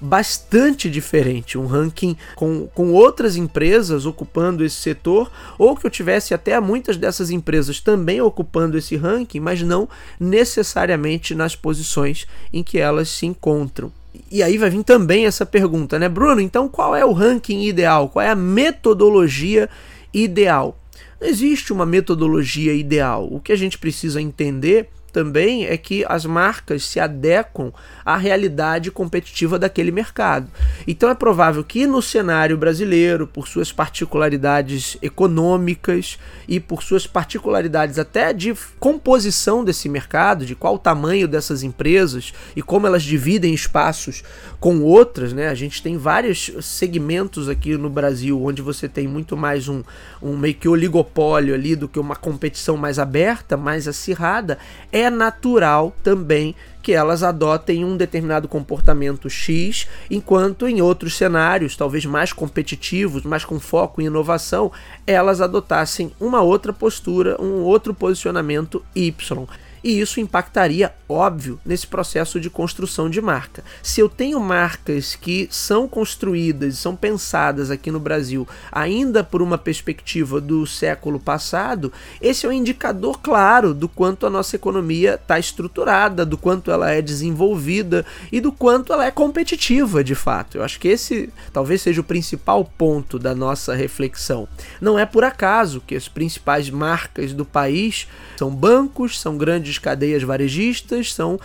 bastante 0.00 0.88
diferente, 0.88 1.58
um 1.58 1.66
ranking 1.66 2.16
com, 2.36 2.68
com 2.68 2.92
outras 2.92 3.36
empresas 3.36 4.06
ocupando 4.06 4.64
esse 4.64 4.76
setor, 4.76 5.30
ou 5.58 5.76
que 5.76 5.86
eu 5.86 5.90
tivesse 5.90 6.32
até 6.32 6.58
muitas 6.60 6.96
dessas 6.96 7.30
empresas 7.30 7.80
também 7.80 8.20
ocupando 8.20 8.78
esse 8.78 8.96
ranking, 8.96 9.40
mas 9.40 9.62
não 9.62 9.88
necessariamente 10.20 11.34
nas 11.34 11.56
posições 11.56 12.26
em 12.52 12.62
que 12.62 12.78
elas 12.78 13.08
se 13.08 13.26
encontram. 13.26 13.92
E 14.30 14.42
aí 14.42 14.56
vai 14.56 14.70
vir 14.70 14.84
também 14.84 15.26
essa 15.26 15.44
pergunta, 15.44 15.98
né, 15.98 16.08
Bruno? 16.08 16.40
Então 16.40 16.68
qual 16.68 16.94
é 16.94 17.04
o 17.04 17.12
ranking 17.12 17.62
ideal? 17.62 18.08
Qual 18.08 18.24
é 18.24 18.30
a 18.30 18.36
metodologia 18.36 19.68
ideal? 20.12 20.78
Não 21.20 21.28
existe 21.28 21.72
uma 21.72 21.84
metodologia 21.84 22.72
ideal. 22.72 23.28
O 23.30 23.40
que 23.40 23.52
a 23.52 23.56
gente 23.56 23.76
precisa 23.78 24.20
entender 24.22 24.88
também 25.18 25.66
é 25.66 25.76
que 25.76 26.04
as 26.08 26.24
marcas 26.24 26.84
se 26.84 27.00
adequam 27.00 27.72
à 28.06 28.16
realidade 28.16 28.88
competitiva 28.88 29.58
daquele 29.58 29.90
mercado. 29.90 30.48
Então 30.86 31.10
é 31.10 31.14
provável 31.14 31.64
que 31.64 31.88
no 31.88 32.00
cenário 32.00 32.56
brasileiro, 32.56 33.26
por 33.26 33.48
suas 33.48 33.72
particularidades 33.72 34.96
econômicas 35.02 36.20
e 36.46 36.60
por 36.60 36.84
suas 36.84 37.04
particularidades 37.04 37.98
até 37.98 38.32
de 38.32 38.54
composição 38.78 39.64
desse 39.64 39.88
mercado, 39.88 40.46
de 40.46 40.54
qual 40.54 40.76
o 40.76 40.78
tamanho 40.78 41.26
dessas 41.26 41.64
empresas 41.64 42.32
e 42.54 42.62
como 42.62 42.86
elas 42.86 43.02
dividem 43.02 43.52
espaços 43.52 44.22
com 44.60 44.82
outras, 44.82 45.32
né? 45.32 45.48
A 45.48 45.54
gente 45.54 45.82
tem 45.82 45.96
vários 45.98 46.52
segmentos 46.60 47.48
aqui 47.48 47.76
no 47.76 47.90
Brasil 47.90 48.40
onde 48.40 48.62
você 48.62 48.88
tem 48.88 49.08
muito 49.08 49.36
mais 49.36 49.66
um, 49.66 49.82
um 50.22 50.36
meio 50.36 50.54
que 50.54 50.68
oligopólio 50.68 51.56
ali 51.56 51.74
do 51.74 51.88
que 51.88 51.98
uma 51.98 52.14
competição 52.14 52.76
mais 52.76 53.00
aberta, 53.00 53.56
mais 53.56 53.88
acirrada. 53.88 54.58
É 54.92 55.07
natural 55.10 55.94
também 56.02 56.54
que 56.82 56.92
elas 56.92 57.22
adotem 57.22 57.84
um 57.84 57.96
determinado 57.96 58.48
comportamento 58.48 59.28
X, 59.28 59.86
enquanto 60.10 60.66
em 60.66 60.80
outros 60.80 61.16
cenários, 61.16 61.76
talvez 61.76 62.06
mais 62.06 62.32
competitivos, 62.32 63.24
mais 63.24 63.44
com 63.44 63.60
foco 63.60 64.00
em 64.00 64.06
inovação, 64.06 64.72
elas 65.06 65.42
adotassem 65.42 66.10
uma 66.18 66.40
outra 66.40 66.72
postura, 66.72 67.36
um 67.42 67.62
outro 67.62 67.92
posicionamento 67.92 68.82
Y 68.94 69.46
e 69.88 69.98
isso 69.98 70.20
impactaria, 70.20 70.92
óbvio, 71.08 71.58
nesse 71.64 71.86
processo 71.86 72.38
de 72.38 72.50
construção 72.50 73.08
de 73.08 73.22
marca. 73.22 73.64
Se 73.82 74.02
eu 74.02 74.06
tenho 74.06 74.38
marcas 74.38 75.16
que 75.16 75.48
são 75.50 75.88
construídas, 75.88 76.76
são 76.76 76.94
pensadas 76.94 77.70
aqui 77.70 77.90
no 77.90 77.98
Brasil 77.98 78.46
ainda 78.70 79.24
por 79.24 79.40
uma 79.40 79.56
perspectiva 79.56 80.42
do 80.42 80.66
século 80.66 81.18
passado, 81.18 81.90
esse 82.20 82.44
é 82.44 82.48
um 82.50 82.52
indicador 82.52 83.18
claro 83.20 83.72
do 83.72 83.88
quanto 83.88 84.26
a 84.26 84.30
nossa 84.30 84.56
economia 84.56 85.14
está 85.14 85.38
estruturada, 85.38 86.26
do 86.26 86.36
quanto 86.36 86.70
ela 86.70 86.90
é 86.90 87.00
desenvolvida 87.00 88.04
e 88.30 88.42
do 88.42 88.52
quanto 88.52 88.92
ela 88.92 89.06
é 89.06 89.10
competitiva 89.10 90.04
de 90.04 90.14
fato. 90.14 90.58
Eu 90.58 90.62
acho 90.62 90.78
que 90.78 90.88
esse 90.88 91.32
talvez 91.50 91.80
seja 91.80 92.02
o 92.02 92.04
principal 92.04 92.62
ponto 92.62 93.18
da 93.18 93.34
nossa 93.34 93.74
reflexão. 93.74 94.46
Não 94.82 94.98
é 94.98 95.06
por 95.06 95.24
acaso 95.24 95.80
que 95.80 95.96
as 95.96 96.08
principais 96.08 96.68
marcas 96.68 97.32
do 97.32 97.46
país 97.46 98.06
são 98.36 98.54
bancos, 98.54 99.18
são 99.18 99.38
grandes 99.38 99.77
cadeias 99.78 100.22
varejistas, 100.22 101.12
são 101.12 101.38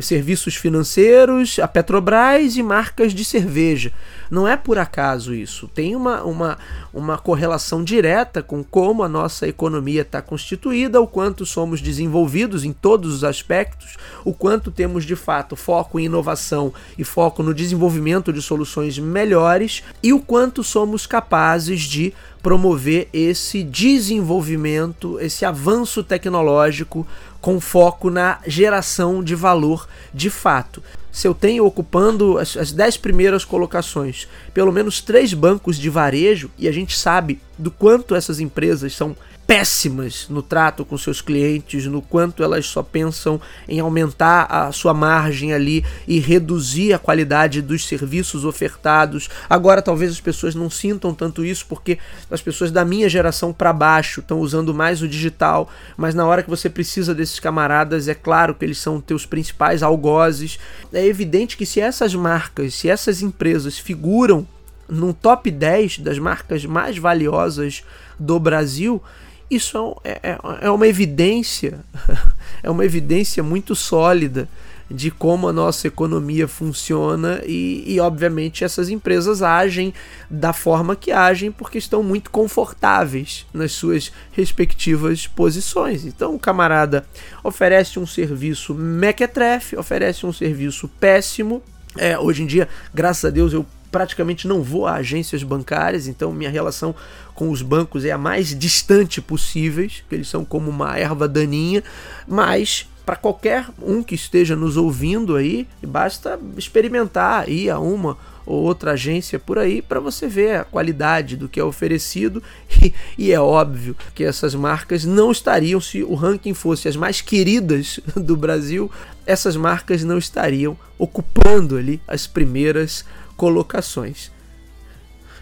serviços 0.00 0.54
financeiros, 0.54 1.58
a 1.58 1.66
Petrobras 1.66 2.56
e 2.56 2.62
marcas 2.62 3.12
de 3.12 3.24
cerveja. 3.24 3.92
Não 4.30 4.46
é 4.46 4.56
por 4.56 4.78
acaso 4.78 5.34
isso. 5.34 5.68
Tem 5.68 5.96
uma, 5.96 6.22
uma, 6.22 6.58
uma 6.92 7.18
correlação 7.18 7.82
direta 7.82 8.42
com 8.42 8.62
como 8.62 9.02
a 9.02 9.08
nossa 9.08 9.48
economia 9.48 10.02
está 10.02 10.20
constituída, 10.20 11.00
o 11.00 11.06
quanto 11.06 11.46
somos 11.46 11.80
desenvolvidos 11.80 12.64
em 12.64 12.72
todos 12.72 13.14
os 13.14 13.24
aspectos, 13.24 13.96
o 14.24 14.32
quanto 14.32 14.70
temos 14.70 15.04
de 15.04 15.16
fato 15.16 15.56
foco 15.56 15.98
em 15.98 16.04
inovação 16.04 16.72
e 16.96 17.04
foco 17.04 17.42
no 17.42 17.54
desenvolvimento 17.54 18.32
de 18.32 18.42
soluções 18.42 18.98
melhores 18.98 19.82
e 20.02 20.12
o 20.12 20.20
quanto 20.20 20.62
somos 20.62 21.06
capazes 21.06 21.80
de 21.82 22.12
promover 22.42 23.08
esse 23.12 23.62
desenvolvimento, 23.62 25.18
esse 25.20 25.44
avanço 25.44 26.04
tecnológico 26.04 27.06
com 27.40 27.60
foco 27.60 28.10
na 28.10 28.38
geração 28.46 29.22
de 29.22 29.34
valor 29.34 29.88
de 30.12 30.30
fato. 30.30 30.82
Se 31.10 31.26
eu 31.26 31.34
tenho 31.34 31.64
ocupando 31.64 32.38
as, 32.38 32.56
as 32.56 32.72
dez 32.72 32.96
primeiras 32.96 33.44
colocações 33.44 34.28
pelo 34.52 34.72
menos 34.72 35.00
três 35.00 35.32
bancos 35.32 35.76
de 35.76 35.88
varejo, 35.88 36.50
e 36.58 36.68
a 36.68 36.72
gente 36.72 36.96
sabe 36.96 37.40
do 37.56 37.70
quanto 37.70 38.14
essas 38.14 38.40
empresas 38.40 38.94
são 38.94 39.16
péssimas 39.48 40.26
no 40.28 40.42
trato 40.42 40.84
com 40.84 40.98
seus 40.98 41.22
clientes, 41.22 41.86
no 41.86 42.02
quanto 42.02 42.42
elas 42.42 42.66
só 42.66 42.82
pensam 42.82 43.40
em 43.66 43.80
aumentar 43.80 44.42
a 44.44 44.70
sua 44.72 44.92
margem 44.92 45.54
ali 45.54 45.82
e 46.06 46.18
reduzir 46.18 46.92
a 46.92 46.98
qualidade 46.98 47.62
dos 47.62 47.88
serviços 47.88 48.44
ofertados. 48.44 49.30
Agora 49.48 49.80
talvez 49.80 50.12
as 50.12 50.20
pessoas 50.20 50.54
não 50.54 50.68
sintam 50.68 51.14
tanto 51.14 51.46
isso 51.46 51.64
porque 51.66 51.98
as 52.30 52.42
pessoas 52.42 52.70
da 52.70 52.84
minha 52.84 53.08
geração 53.08 53.50
para 53.50 53.72
baixo 53.72 54.20
estão 54.20 54.38
usando 54.40 54.74
mais 54.74 55.00
o 55.00 55.08
digital, 55.08 55.70
mas 55.96 56.14
na 56.14 56.26
hora 56.26 56.42
que 56.42 56.50
você 56.50 56.68
precisa 56.68 57.14
desses 57.14 57.40
camaradas, 57.40 58.06
é 58.06 58.14
claro 58.14 58.54
que 58.54 58.66
eles 58.66 58.76
são 58.76 59.00
teus 59.00 59.24
principais 59.24 59.82
algozes. 59.82 60.58
É 60.92 61.06
evidente 61.06 61.56
que 61.56 61.64
se 61.64 61.80
essas 61.80 62.14
marcas, 62.14 62.74
se 62.74 62.90
essas 62.90 63.22
empresas 63.22 63.78
figuram 63.78 64.46
num 64.86 65.14
top 65.14 65.50
10 65.50 66.00
das 66.00 66.18
marcas 66.18 66.66
mais 66.66 66.98
valiosas 66.98 67.82
do 68.18 68.38
Brasil, 68.38 69.02
isso 69.50 69.96
é, 70.04 70.20
é, 70.22 70.38
é 70.62 70.70
uma 70.70 70.86
evidência, 70.86 71.80
é 72.62 72.70
uma 72.70 72.84
evidência 72.84 73.42
muito 73.42 73.74
sólida 73.74 74.48
de 74.90 75.10
como 75.10 75.48
a 75.48 75.52
nossa 75.52 75.86
economia 75.86 76.48
funciona 76.48 77.42
e, 77.44 77.84
e, 77.86 78.00
obviamente, 78.00 78.64
essas 78.64 78.88
empresas 78.88 79.42
agem 79.42 79.92
da 80.30 80.52
forma 80.52 80.96
que 80.96 81.12
agem 81.12 81.52
porque 81.52 81.76
estão 81.76 82.02
muito 82.02 82.30
confortáveis 82.30 83.46
nas 83.52 83.72
suas 83.72 84.10
respectivas 84.32 85.26
posições. 85.26 86.06
Então, 86.06 86.34
o 86.34 86.38
camarada 86.38 87.04
oferece 87.44 87.98
um 87.98 88.06
serviço 88.06 88.74
mequetrefe, 88.74 89.76
oferece 89.76 90.24
um 90.24 90.32
serviço 90.32 90.88
péssimo. 91.00 91.62
É, 91.96 92.18
hoje 92.18 92.42
em 92.42 92.46
dia, 92.46 92.68
graças 92.94 93.24
a 93.26 93.30
Deus, 93.30 93.52
eu 93.52 93.66
praticamente 93.90 94.46
não 94.46 94.62
vou 94.62 94.86
a 94.86 94.94
agências 94.94 95.42
bancárias, 95.42 96.06
então 96.06 96.32
minha 96.32 96.50
relação 96.50 96.94
com 97.34 97.50
os 97.50 97.62
bancos 97.62 98.04
é 98.04 98.10
a 98.10 98.18
mais 98.18 98.58
distante 98.58 99.20
possível, 99.20 99.88
eles 100.10 100.28
são 100.28 100.44
como 100.44 100.70
uma 100.70 100.96
erva 100.96 101.28
daninha, 101.28 101.82
mas 102.26 102.88
para 103.08 103.16
qualquer 103.16 103.66
um 103.82 104.02
que 104.02 104.14
esteja 104.14 104.54
nos 104.54 104.76
ouvindo 104.76 105.34
aí, 105.34 105.66
basta 105.82 106.38
experimentar 106.58 107.48
ir 107.48 107.70
a 107.70 107.78
uma 107.78 108.18
ou 108.44 108.62
outra 108.62 108.92
agência 108.92 109.38
por 109.38 109.58
aí 109.58 109.80
para 109.80 109.98
você 109.98 110.26
ver 110.26 110.56
a 110.56 110.64
qualidade 110.64 111.34
do 111.34 111.48
que 111.48 111.60
é 111.60 111.64
oferecido. 111.64 112.42
E, 112.80 112.94
e, 113.16 113.32
é 113.32 113.40
óbvio 113.40 113.96
que 114.14 114.22
essas 114.22 114.54
marcas 114.54 115.04
não 115.04 115.32
estariam 115.32 115.80
se 115.80 116.02
o 116.02 116.14
ranking 116.14 116.54
fosse 116.54 116.86
as 116.86 116.94
mais 116.94 117.20
queridas 117.20 117.98
do 118.14 118.36
Brasil, 118.36 118.90
essas 119.26 119.56
marcas 119.56 120.04
não 120.04 120.16
estariam 120.16 120.78
ocupando 120.96 121.76
ali 121.76 122.00
as 122.06 122.26
primeiras 122.26 123.04
colocações. 123.38 124.32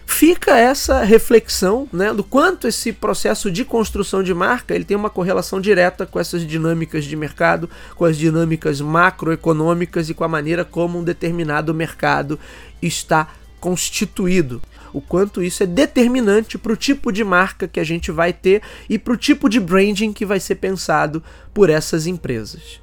fica 0.05 0.57
essa 0.57 1.03
reflexão 1.03 1.89
né, 1.91 2.13
do 2.13 2.23
quanto 2.23 2.65
esse 2.65 2.93
processo 2.93 3.51
de 3.51 3.65
construção 3.65 4.23
de 4.23 4.33
marca 4.33 4.73
ele 4.73 4.85
tem 4.85 4.95
uma 4.95 5.09
correlação 5.09 5.59
direta 5.59 6.05
com 6.05 6.17
essas 6.17 6.47
dinâmicas 6.47 7.03
de 7.03 7.15
mercado, 7.17 7.69
com 7.95 8.05
as 8.05 8.15
dinâmicas 8.15 8.79
macroeconômicas 8.79 10.09
e 10.09 10.13
com 10.13 10.23
a 10.23 10.29
maneira 10.29 10.63
como 10.63 10.99
um 10.99 11.03
determinado 11.03 11.73
mercado 11.73 12.39
está 12.81 13.27
constituído. 13.59 14.61
O 14.93 15.01
quanto 15.01 15.43
isso 15.43 15.63
é 15.63 15.65
determinante 15.65 16.57
para 16.57 16.71
o 16.71 16.77
tipo 16.77 17.11
de 17.11 17.23
marca 17.23 17.67
que 17.67 17.79
a 17.79 17.83
gente 17.83 18.11
vai 18.11 18.31
ter 18.31 18.61
e 18.87 18.97
para 18.97 19.13
o 19.13 19.17
tipo 19.17 19.49
de 19.49 19.59
branding 19.59 20.13
que 20.13 20.25
vai 20.25 20.39
ser 20.39 20.55
pensado 20.55 21.21
por 21.53 21.69
essas 21.69 22.07
empresas. 22.07 22.79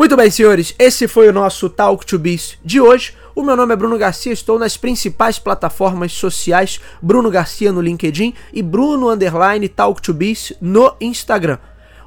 Muito 0.00 0.16
bem, 0.16 0.30
senhores, 0.30 0.74
esse 0.78 1.06
foi 1.06 1.28
o 1.28 1.32
nosso 1.32 1.68
Talk 1.68 2.06
to 2.06 2.18
Biz 2.18 2.58
de 2.64 2.80
hoje. 2.80 3.12
O 3.40 3.42
meu 3.42 3.56
nome 3.56 3.72
é 3.72 3.76
Bruno 3.76 3.96
Garcia, 3.96 4.34
estou 4.34 4.58
nas 4.58 4.76
principais 4.76 5.38
plataformas 5.38 6.12
sociais, 6.12 6.78
Bruno 7.00 7.30
Garcia 7.30 7.72
no 7.72 7.80
LinkedIn 7.80 8.34
e 8.52 8.62
Bruno 8.62 9.08
Underline 9.08 9.66
Talk 9.66 10.02
to 10.02 10.12
Biz 10.12 10.52
no 10.60 10.94
Instagram. 11.00 11.56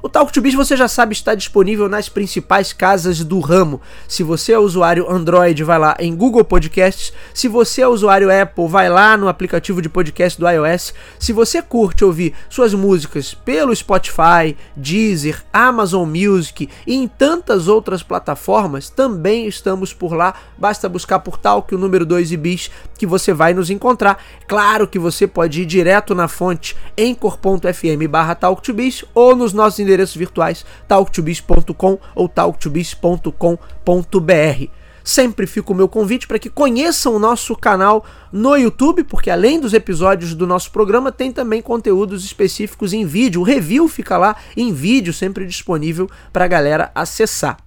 O 0.04 0.08
Talk 0.10 0.30
to 0.30 0.42
Biz 0.42 0.52
você 0.52 0.76
já 0.76 0.86
sabe 0.86 1.14
está 1.14 1.34
disponível 1.34 1.88
nas 1.88 2.10
principais 2.10 2.74
casas 2.74 3.24
do 3.24 3.40
ramo. 3.40 3.80
Se 4.06 4.22
você 4.22 4.52
é 4.52 4.58
usuário 4.58 5.10
Android, 5.10 5.64
vai 5.64 5.78
lá 5.78 5.96
em 5.98 6.14
Google 6.14 6.44
Podcasts. 6.44 7.10
Se 7.32 7.48
você 7.48 7.80
é 7.80 7.88
usuário 7.88 8.28
Apple, 8.30 8.68
vai 8.68 8.90
lá 8.90 9.16
no 9.16 9.28
aplicativo 9.28 9.80
de 9.80 9.88
podcast 9.88 10.38
do 10.38 10.46
iOS. 10.46 10.92
Se 11.18 11.32
você 11.32 11.62
curte 11.62 12.04
ouvir 12.04 12.34
suas 12.50 12.74
músicas 12.74 13.32
pelo 13.32 13.74
Spotify, 13.74 14.54
Deezer, 14.76 15.42
Amazon 15.50 16.06
Music 16.06 16.68
e 16.86 16.94
em 16.94 17.08
tantas 17.08 17.66
outras 17.66 18.02
plataformas, 18.02 18.90
também 18.90 19.46
estamos 19.46 19.94
por 19.94 20.12
lá. 20.12 20.34
Basta 20.58 20.86
buscar 20.86 21.20
por 21.20 21.38
Talk 21.38 21.74
o 21.74 21.78
número 21.78 22.04
2 22.04 22.30
e 22.30 22.36
Bis 22.36 22.70
que 22.98 23.06
você 23.06 23.32
vai 23.32 23.54
nos 23.54 23.70
encontrar. 23.70 24.22
Claro 24.46 24.86
que 24.86 24.98
você 24.98 25.26
pode 25.26 25.62
ir 25.62 25.64
direto 25.64 26.14
na 26.14 26.28
fonte 26.28 26.76
encor.fm 26.94 28.06
barra 28.06 28.34
talktobiz 28.34 29.02
ou 29.14 29.34
nos 29.34 29.54
nossos 29.54 29.78
endereços 29.78 29.93
endereços 29.94 30.16
virtuais 30.16 30.66
talktobiz.com 30.86 31.98
ou 32.14 32.28
talktobiz.com.br. 32.28 34.68
Sempre 35.04 35.46
fica 35.46 35.70
o 35.70 35.74
meu 35.74 35.86
convite 35.86 36.26
para 36.26 36.38
que 36.38 36.48
conheçam 36.48 37.14
o 37.14 37.18
nosso 37.18 37.54
canal 37.54 38.06
no 38.32 38.56
YouTube, 38.56 39.04
porque 39.04 39.30
além 39.30 39.60
dos 39.60 39.74
episódios 39.74 40.34
do 40.34 40.46
nosso 40.46 40.70
programa, 40.70 41.12
tem 41.12 41.30
também 41.30 41.60
conteúdos 41.60 42.24
específicos 42.24 42.94
em 42.94 43.04
vídeo. 43.04 43.42
O 43.42 43.44
review 43.44 43.86
fica 43.86 44.16
lá 44.16 44.34
em 44.56 44.72
vídeo, 44.72 45.12
sempre 45.12 45.44
disponível 45.44 46.08
para 46.32 46.46
a 46.46 46.48
galera 46.48 46.90
acessar. 46.94 47.63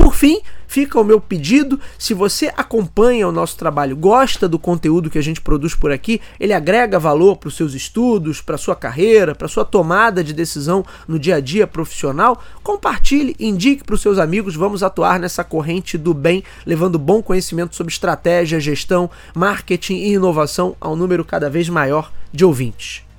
Por 0.00 0.14
fim, 0.14 0.40
fica 0.66 0.98
o 0.98 1.04
meu 1.04 1.20
pedido: 1.20 1.78
se 1.98 2.14
você 2.14 2.50
acompanha 2.56 3.28
o 3.28 3.32
nosso 3.32 3.58
trabalho, 3.58 3.94
gosta 3.94 4.48
do 4.48 4.58
conteúdo 4.58 5.10
que 5.10 5.18
a 5.18 5.22
gente 5.22 5.42
produz 5.42 5.74
por 5.74 5.92
aqui, 5.92 6.22
ele 6.40 6.54
agrega 6.54 6.98
valor 6.98 7.36
para 7.36 7.48
os 7.48 7.54
seus 7.54 7.74
estudos, 7.74 8.40
para 8.40 8.56
sua 8.56 8.74
carreira, 8.74 9.34
para 9.34 9.46
sua 9.46 9.62
tomada 9.62 10.24
de 10.24 10.32
decisão 10.32 10.82
no 11.06 11.18
dia 11.18 11.36
a 11.36 11.40
dia 11.40 11.66
profissional, 11.66 12.42
compartilhe, 12.62 13.36
indique 13.38 13.84
para 13.84 13.94
os 13.94 14.00
seus 14.00 14.18
amigos. 14.18 14.56
Vamos 14.56 14.82
atuar 14.82 15.20
nessa 15.20 15.44
corrente 15.44 15.98
do 15.98 16.14
bem, 16.14 16.42
levando 16.64 16.98
bom 16.98 17.22
conhecimento 17.22 17.76
sobre 17.76 17.92
estratégia, 17.92 18.58
gestão, 18.58 19.10
marketing 19.34 19.96
e 19.96 20.14
inovação 20.14 20.74
a 20.80 20.88
um 20.88 20.96
número 20.96 21.26
cada 21.26 21.50
vez 21.50 21.68
maior 21.68 22.10
de 22.32 22.42
ouvintes. 22.42 23.09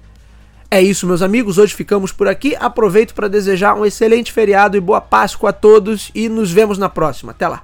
É 0.73 0.81
isso, 0.81 1.05
meus 1.05 1.21
amigos. 1.21 1.57
Hoje 1.57 1.75
ficamos 1.75 2.13
por 2.13 2.29
aqui. 2.29 2.55
Aproveito 2.55 3.13
para 3.13 3.27
desejar 3.27 3.75
um 3.75 3.85
excelente 3.85 4.31
feriado 4.31 4.77
e 4.77 4.79
boa 4.79 5.01
Páscoa 5.01 5.49
a 5.49 5.53
todos 5.53 6.09
e 6.15 6.29
nos 6.29 6.49
vemos 6.49 6.77
na 6.77 6.87
próxima. 6.87 7.33
Até 7.33 7.45
lá. 7.45 7.61